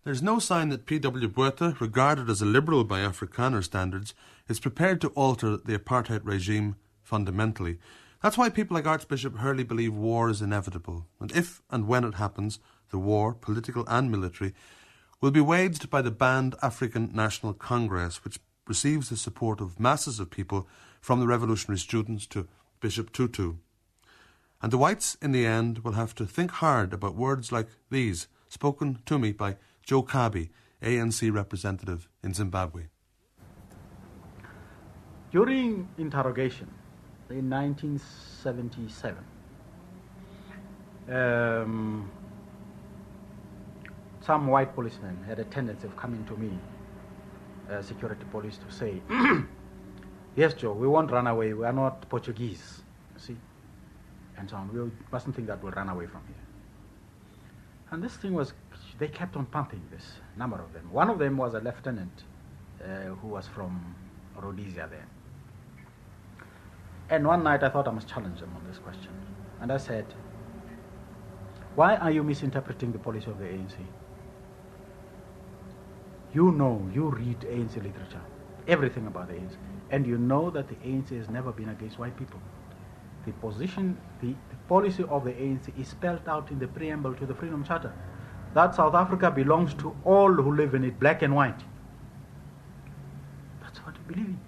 There's 0.05 0.23
no 0.23 0.39
sign 0.39 0.69
that 0.69 0.85
P.W. 0.85 1.29
Botha, 1.29 1.77
regarded 1.81 2.29
as 2.29 2.43
a 2.43 2.45
liberal 2.45 2.85
by 2.85 3.01
Afrikaner 3.01 3.65
standards, 3.65 4.13
is 4.49 4.61
prepared 4.61 5.01
to 5.01 5.09
alter 5.09 5.57
the 5.57 5.79
apartheid 5.79 6.21
regime 6.25 6.77
fundamentally. 7.03 7.79
That's 8.23 8.37
why 8.37 8.51
people 8.51 8.75
like 8.75 8.87
Archbishop 8.87 9.39
Hurley 9.39 9.65
believe 9.65 9.95
war 9.95 10.29
is 10.29 10.43
inevitable, 10.43 11.07
and 11.21 11.33
if 11.33 11.63
and 11.71 11.89
when 11.89 12.05
it 12.05 12.17
happens, 12.17 12.59
the 12.91 12.99
war, 12.99 13.33
political 13.33 13.87
and 13.89 14.11
military, 14.11 14.53
will 15.23 15.31
be 15.31 15.41
waged 15.41 15.89
by 15.89 16.03
the 16.03 16.11
banned 16.11 16.55
African 16.61 17.11
National 17.15 17.55
Congress, 17.55 18.23
which 18.25 18.39
receives 18.69 19.09
the 19.09 19.17
support 19.17 19.59
of 19.63 19.81
masses 19.81 20.21
of 20.21 20.29
people 20.29 20.69
from 21.01 21.19
the 21.19 21.27
revolutionary 21.27 21.79
students 21.79 22.27
to 22.27 22.47
Bishop 22.79 23.11
Tutu. 23.11 23.55
And 24.61 24.71
the 24.71 24.79
whites, 24.79 25.17
in 25.23 25.33
the 25.33 25.47
end, 25.47 25.79
will 25.79 25.93
have 25.93 26.15
to 26.17 26.27
think 26.27 26.51
hard 26.51 26.93
about 26.93 27.17
words 27.17 27.51
like 27.51 27.69
these, 27.91 28.29
spoken 28.51 28.99
to 29.07 29.19
me 29.19 29.33
by 29.33 29.57
Joe 29.85 30.03
Gqabi, 30.03 30.51
ANC 30.83 31.33
representative 31.33 32.09
in 32.23 32.35
Zimbabwe. 32.35 32.85
During 35.31 35.89
interrogation 35.99 36.71
in 37.31 37.51
1977, 37.51 39.25
um, 41.11 42.11
some 44.21 44.47
white 44.47 44.75
policemen 44.75 45.23
had 45.27 45.39
a 45.39 45.45
tendency 45.45 45.87
of 45.87 45.97
coming 45.97 46.25
to 46.27 46.37
me, 46.37 46.59
uh, 47.71 47.83
security 47.83 48.25
police, 48.31 48.59
to 48.59 48.73
say, 48.73 49.03
Yes, 50.37 50.55
Joe, 50.55 50.73
we 50.73 50.89
won't 50.89 51.11
run 51.11 51.27
away. 51.27 51.53
We 51.53 51.65
are 51.65 51.73
not 51.73 52.09
Portuguese. 52.09 52.83
You 53.15 53.21
see? 53.21 53.37
And 54.37 54.51
so 54.51 54.57
on. 54.57 54.73
We 54.73 54.91
mustn't 55.13 55.37
think 55.37 55.47
that 55.47 55.63
we'll 55.63 55.73
run 55.73 55.89
away 55.89 56.07
from 56.07 56.23
here. 56.27 56.37
And 57.93 58.03
this 58.03 58.17
thing 58.17 58.35
was, 58.35 58.53
they 58.99 59.09
kept 59.09 59.37
on 59.37 59.47
pumping 59.47 59.83
this, 59.91 60.05
number 60.37 60.61
of 60.61 60.73
them. 60.73 60.91
One 60.93 61.11
of 61.11 61.19
them 61.19 61.37
was 61.37 61.55
a 61.55 61.61
lieutenant 61.61 62.25
uh, 62.83 63.15
who 63.21 63.29
was 63.29 63.47
from 63.47 63.95
Rhodesia 64.41 64.89
then. 64.91 65.07
And 67.11 67.27
one 67.27 67.43
night 67.43 67.63
I 67.63 67.69
thought 67.69 67.89
I 67.89 67.91
must 67.91 68.09
challenge 68.09 68.41
them 68.41 68.53
on 68.57 68.67
this 68.69 68.79
question. 68.79 69.11
And 69.61 69.73
I 69.73 69.77
said, 69.79 70.07
Why 71.75 71.97
are 71.97 72.11
you 72.11 72.23
misinterpreting 72.23 72.93
the 72.93 72.99
policy 72.99 73.31
of 73.31 73.39
the 73.39 73.45
ANC? 73.45 73.75
You 76.33 76.53
know, 76.53 76.89
you 76.93 77.09
read 77.09 77.41
ANC 77.41 77.77
literature, 77.77 78.23
everything 78.67 79.07
about 79.07 79.29
the 79.29 79.35
ANC, 79.35 79.57
and 79.91 80.07
you 80.07 80.19
know 80.19 80.51
that 80.51 80.69
the 80.69 80.75
ANC 80.77 81.17
has 81.17 81.29
never 81.29 81.53
been 81.53 81.69
against 81.69 81.99
white 81.99 82.17
people. 82.17 82.41
The 83.27 83.33
position, 83.33 83.97
the, 84.21 84.29
the 84.29 84.57
policy 84.69 85.05
of 85.05 85.25
the 85.25 85.33
ANC 85.33 85.79
is 85.79 85.89
spelled 85.89 86.29
out 86.29 86.51
in 86.51 86.59
the 86.59 86.69
preamble 86.69 87.15
to 87.15 87.27
the 87.27 87.35
Freedom 87.35 87.65
Charter 87.65 87.93
that 88.55 88.75
South 88.75 88.95
Africa 88.95 89.31
belongs 89.31 89.75
to 89.75 89.95
all 90.05 90.33
who 90.33 90.55
live 90.55 90.75
in 90.75 90.85
it, 90.85 90.99
black 90.99 91.23
and 91.23 91.35
white. 91.35 91.61
That's 93.61 93.79
what 93.81 93.95
we 93.99 94.15
believe 94.15 94.29
in. 94.29 94.41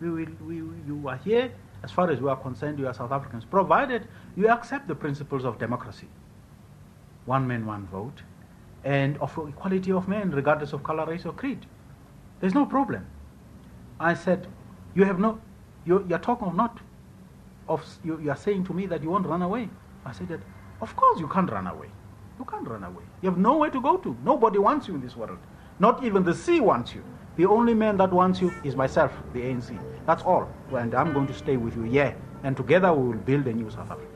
We 0.00 0.10
will, 0.10 0.32
we, 0.46 0.56
you 0.86 1.08
are 1.08 1.16
here, 1.16 1.50
as 1.82 1.90
far 1.90 2.10
as 2.10 2.20
we 2.20 2.28
are 2.28 2.36
concerned, 2.36 2.78
you 2.78 2.86
are 2.86 2.92
South 2.92 3.12
Africans, 3.12 3.44
provided 3.44 4.06
you 4.36 4.48
accept 4.48 4.88
the 4.88 4.94
principles 4.94 5.44
of 5.44 5.58
democracy. 5.58 6.08
One 7.24 7.46
man, 7.46 7.64
one 7.64 7.86
vote, 7.86 8.22
and 8.84 9.16
of 9.18 9.36
equality 9.48 9.90
of 9.90 10.06
men, 10.06 10.30
regardless 10.30 10.74
of 10.74 10.82
color, 10.82 11.06
race, 11.06 11.24
or 11.24 11.32
creed. 11.32 11.64
There's 12.40 12.54
no 12.54 12.66
problem. 12.66 13.06
I 13.98 14.12
said, 14.12 14.46
you 14.94 15.04
have 15.04 15.18
no, 15.18 15.40
you, 15.86 16.04
you're 16.08 16.18
talking 16.18 16.48
of 16.48 16.54
not, 16.54 16.78
of, 17.68 17.82
you, 18.04 18.20
you 18.20 18.30
are 18.30 18.36
saying 18.36 18.64
to 18.64 18.74
me 18.74 18.86
that 18.86 19.02
you 19.02 19.10
won't 19.10 19.26
run 19.26 19.40
away. 19.40 19.70
I 20.04 20.12
said 20.12 20.28
that, 20.28 20.40
of 20.82 20.94
course 20.94 21.18
you 21.18 21.26
can't 21.26 21.50
run 21.50 21.66
away. 21.66 21.88
You 22.38 22.44
can't 22.44 22.68
run 22.68 22.84
away. 22.84 23.02
You 23.22 23.30
have 23.30 23.38
nowhere 23.38 23.70
to 23.70 23.80
go 23.80 23.96
to. 23.96 24.16
Nobody 24.24 24.58
wants 24.58 24.88
you 24.88 24.94
in 24.94 25.00
this 25.00 25.16
world. 25.16 25.38
Not 25.78 26.04
even 26.04 26.22
the 26.22 26.34
sea 26.34 26.60
wants 26.60 26.94
you. 26.94 27.02
The 27.36 27.46
only 27.46 27.74
man 27.74 27.96
that 27.98 28.12
wants 28.12 28.40
you 28.40 28.52
is 28.64 28.76
myself, 28.76 29.12
the 29.32 29.40
ANC. 29.40 29.78
That's 30.06 30.22
all. 30.22 30.48
And 30.72 30.94
I'm 30.94 31.12
going 31.12 31.26
to 31.26 31.34
stay 31.34 31.56
with 31.56 31.76
you, 31.76 31.84
yeah. 31.84 32.14
And 32.42 32.56
together 32.56 32.92
we 32.92 33.08
will 33.08 33.18
build 33.18 33.46
a 33.46 33.52
new 33.52 33.70
South 33.70 33.90
Africa. 33.90 34.12